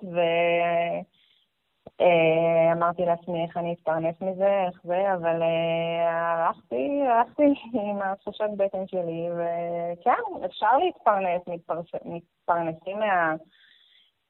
ואמרתי 1.99 3.03
לעצמי 3.05 3.45
איך 3.45 3.57
אני 3.57 3.73
אתפרנס 3.73 4.21
מזה, 4.21 4.65
איך 4.67 4.81
זה, 4.85 5.15
אבל 5.15 5.43
אה, 5.43 6.11
הלכתי, 6.11 7.03
הלכתי 7.03 7.43
עם 7.73 8.03
התחושת 8.03 8.49
בטן 8.57 8.87
שלי, 8.87 9.29
וכן, 9.33 10.45
אפשר 10.45 10.77
להתפרנס, 10.79 11.43
מתפרס... 11.47 11.87
מתפרנסים 12.05 12.99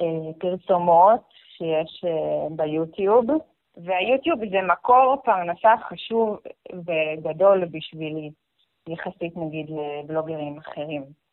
מהפרסומות 0.00 1.20
שיש 1.56 2.04
אה, 2.04 2.48
ביוטיוב, 2.50 3.24
והיוטיוב 3.76 4.40
זה 4.50 4.62
מקור 4.62 5.16
פרנסה 5.24 5.74
חשוב 5.88 6.38
וגדול 6.72 7.64
בשבילי, 7.64 8.30
יחסית 8.88 9.36
נגיד 9.36 9.70
לבלוגרים 9.70 10.58
אחרים. 10.58 11.27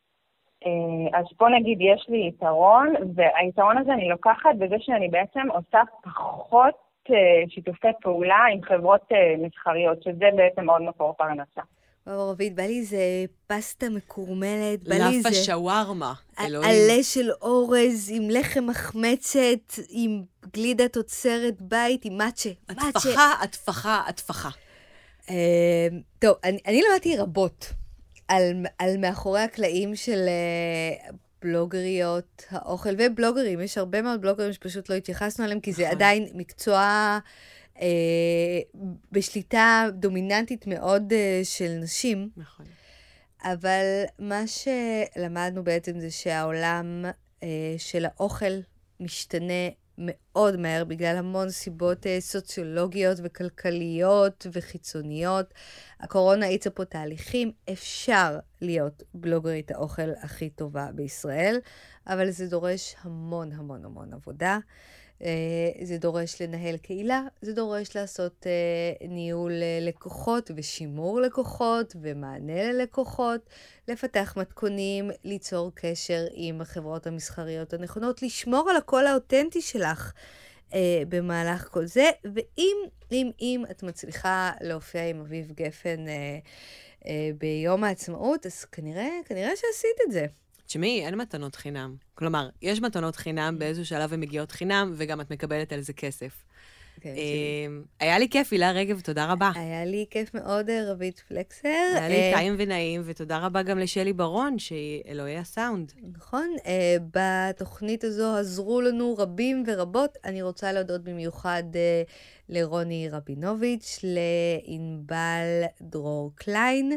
אה, 0.64 1.18
אז 1.18 1.24
פה 1.36 1.46
נגיד 1.48 1.78
יש 1.80 2.06
לי 2.08 2.28
יתרון, 2.28 2.94
והיתרון 3.14 3.78
הזה 3.78 3.92
אני 3.92 4.08
לוקחת 4.08 4.54
בזה 4.58 4.76
שאני 4.78 5.08
בעצם 5.08 5.50
עושה 5.50 5.80
פחות 6.04 6.74
אה, 7.10 7.16
שיתופי 7.48 7.88
פעולה 8.02 8.38
עם 8.52 8.62
חברות 8.62 9.00
אה, 9.12 9.46
מסחריות, 9.46 10.02
שזה 10.02 10.26
בעצם 10.36 10.70
עוד 10.70 10.82
מקור 10.82 11.14
פרנסה. 11.18 11.60
וואו, 12.06 12.30
רבית, 12.30 12.54
בא 12.54 12.62
לי 12.62 12.78
איזה 12.78 13.24
פסטה 13.46 13.86
מקורמלת, 13.90 14.88
בא 14.88 14.94
לי 14.94 15.16
איזה... 15.16 15.28
לאפה 15.28 15.32
שווארמה, 15.32 16.12
אלוהים. 16.40 16.70
עלה 16.70 17.02
של 17.02 17.30
אורז 17.42 18.12
עם 18.14 18.30
לחם 18.30 18.66
מחמצת, 18.66 19.72
עם 19.90 20.22
גלידה 20.52 20.88
תוצרת 20.88 21.62
בית, 21.62 22.04
עם 22.04 22.16
מאצ'ה. 22.18 22.50
הטפחה, 22.68 23.32
הטפחה, 23.42 24.02
הטפחה. 24.08 24.48
טוב, 26.18 26.34
אני, 26.44 26.58
אני 26.66 26.82
למדתי 26.90 27.16
רבות 27.16 27.72
על, 28.28 28.66
על 28.78 28.96
מאחורי 28.98 29.40
הקלעים 29.40 29.96
של 29.96 30.24
אה, 30.28 31.10
בלוגריות 31.42 32.44
האוכל 32.50 32.94
ובלוגרים. 32.98 33.60
יש 33.60 33.78
הרבה 33.78 34.02
מאוד 34.02 34.20
בלוגרים 34.20 34.52
שפשוט 34.52 34.90
לא 34.90 34.94
התייחסנו 34.94 35.44
אליהם, 35.44 35.60
כי 35.60 35.72
זה 35.72 35.82
נכון. 35.82 35.96
עדיין 35.96 36.28
מקצוע 36.34 37.18
אה, 37.80 38.60
בשליטה 39.12 39.86
דומיננטית 39.92 40.66
מאוד 40.66 41.12
אה, 41.12 41.40
של 41.44 41.78
נשים. 41.82 42.30
נכון. 42.36 42.66
אבל 43.42 44.02
מה 44.18 44.42
שלמדנו 44.46 45.64
בעצם 45.64 46.00
זה 46.00 46.10
שהעולם 46.10 47.04
אה, 47.42 47.74
של 47.78 48.04
האוכל 48.04 48.52
משתנה 49.00 49.68
מאוד 49.98 50.56
מהר 50.56 50.84
בגלל 50.84 51.16
המון 51.16 51.50
סיבות 51.50 52.06
אה, 52.06 52.20
סוציולוגיות 52.20 53.18
וכלכליות 53.22 54.46
וחיצוניות. 54.52 55.54
הקורונה 56.00 56.46
האיצה 56.46 56.70
פה 56.70 56.84
תהליכים. 56.84 57.52
אפשר 57.72 58.38
להיות 58.60 59.02
בלוגרית 59.14 59.70
האוכל 59.70 60.10
הכי 60.22 60.50
טובה 60.50 60.88
בישראל, 60.94 61.56
אבל 62.06 62.30
זה 62.30 62.46
דורש 62.46 62.96
המון 63.02 63.52
המון 63.52 63.84
המון 63.84 64.12
עבודה. 64.12 64.58
אה, 65.22 65.28
זה 65.82 65.98
דורש 65.98 66.42
לנהל 66.42 66.76
קהילה, 66.76 67.22
זה 67.42 67.52
דורש 67.52 67.96
לעשות 67.96 68.46
אה, 68.46 69.08
ניהול 69.08 69.52
אה, 69.52 69.78
לקוחות 69.80 70.50
ושימור 70.56 71.20
לקוחות 71.20 71.96
ומענה 72.00 72.72
ללקוחות, 72.72 73.40
לפתח 73.88 74.34
מתכונים, 74.36 75.10
ליצור 75.24 75.70
קשר 75.74 76.26
עם 76.32 76.60
החברות 76.60 77.06
המסחריות 77.06 77.72
הנכונות, 77.72 78.22
לשמור 78.22 78.70
על 78.70 78.76
הקול 78.76 79.06
האותנטי 79.06 79.62
שלך 79.62 80.12
אה, 80.74 81.02
במהלך 81.08 81.68
כל 81.70 81.86
זה, 81.86 82.10
ואם, 82.34 82.76
אם, 83.12 83.30
אם 83.40 83.64
את 83.70 83.82
מצליחה 83.82 84.52
להופיע 84.60 85.08
עם 85.08 85.20
אביב 85.20 85.52
גפן 85.52 86.08
אה, 86.08 86.38
אה, 87.06 87.30
ביום 87.38 87.84
העצמאות, 87.84 88.46
אז 88.46 88.64
כנראה, 88.64 89.08
כנראה 89.26 89.50
שעשית 89.56 89.96
את 90.06 90.12
זה. 90.12 90.26
תשמעי, 90.66 91.06
אין 91.06 91.14
מתנות 91.14 91.56
חינם. 91.56 91.96
כלומר, 92.14 92.48
יש 92.62 92.80
מתנות 92.80 93.16
חינם, 93.16 93.58
באיזשהו 93.58 93.86
שלב 93.86 94.12
הן 94.12 94.20
מגיעות 94.20 94.52
חינם, 94.52 94.92
וגם 94.96 95.20
את 95.20 95.30
מקבלת 95.30 95.72
על 95.72 95.80
זה 95.80 95.92
כסף. 95.92 96.45
כן, 97.00 97.14
אה, 97.16 97.66
היה 98.00 98.18
לי 98.18 98.28
כיף, 98.28 98.52
הילה 98.52 98.70
רגב, 98.72 99.00
תודה 99.00 99.32
רבה. 99.32 99.50
היה 99.54 99.84
לי 99.84 100.06
כיף 100.10 100.34
מאוד, 100.34 100.70
אה, 100.70 100.92
רבית 100.92 101.22
פלקסר. 101.28 101.68
היה 101.68 102.08
לי 102.08 102.14
אה, 102.14 102.32
טעים 102.34 102.54
ונעים, 102.58 103.02
ותודה 103.04 103.38
רבה 103.38 103.62
גם 103.62 103.78
לשלי 103.78 104.12
ברון, 104.12 104.58
שהיא 104.58 105.02
אלוהי 105.08 105.38
הסאונד. 105.38 105.92
נכון, 106.12 106.56
בתוכנית 107.12 108.04
הזו 108.04 108.36
עזרו 108.36 108.80
לנו 108.80 109.14
רבים 109.18 109.64
ורבות. 109.66 110.18
אני 110.24 110.42
רוצה 110.42 110.72
להודות 110.72 111.04
במיוחד 111.04 111.62
לרוני 112.48 113.08
רבינוביץ', 113.08 114.00
לענבל 114.02 115.62
דרור 115.82 116.32
קליין 116.34 116.92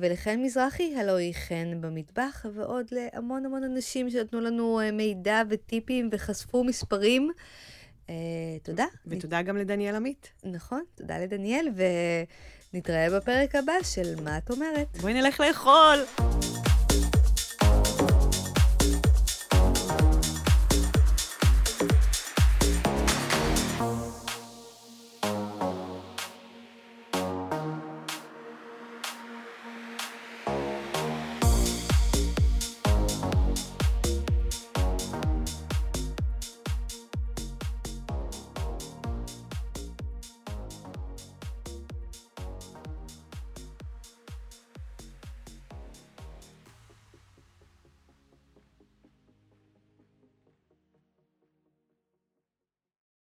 ולחן 0.00 0.42
מזרחי, 0.42 0.94
הלוא 0.96 1.16
היא 1.16 1.34
חן 1.34 1.80
במטבח, 1.80 2.46
ועוד 2.54 2.86
להמון 2.92 3.46
המון 3.46 3.64
אנשים 3.64 4.10
שנתנו 4.10 4.40
לנו 4.40 4.80
מידע 4.92 5.42
וטיפים 5.48 6.08
וחשפו 6.12 6.64
מספרים. 6.64 7.30
אה, 8.10 8.58
תודה. 8.62 8.84
ותודה 9.06 9.42
גם 9.42 9.56
לדניאל 9.56 9.94
עמית. 9.94 10.28
נכון, 10.44 10.82
תודה 10.94 11.18
לדניאל, 11.18 11.68
ונתראה 12.72 13.10
בפרק 13.10 13.54
הבא 13.54 13.72
של 13.82 14.22
מה 14.24 14.38
את 14.38 14.50
אומרת. 14.50 14.96
בואי 15.00 15.14
נלך 15.14 15.40
לאכול. 15.40 15.98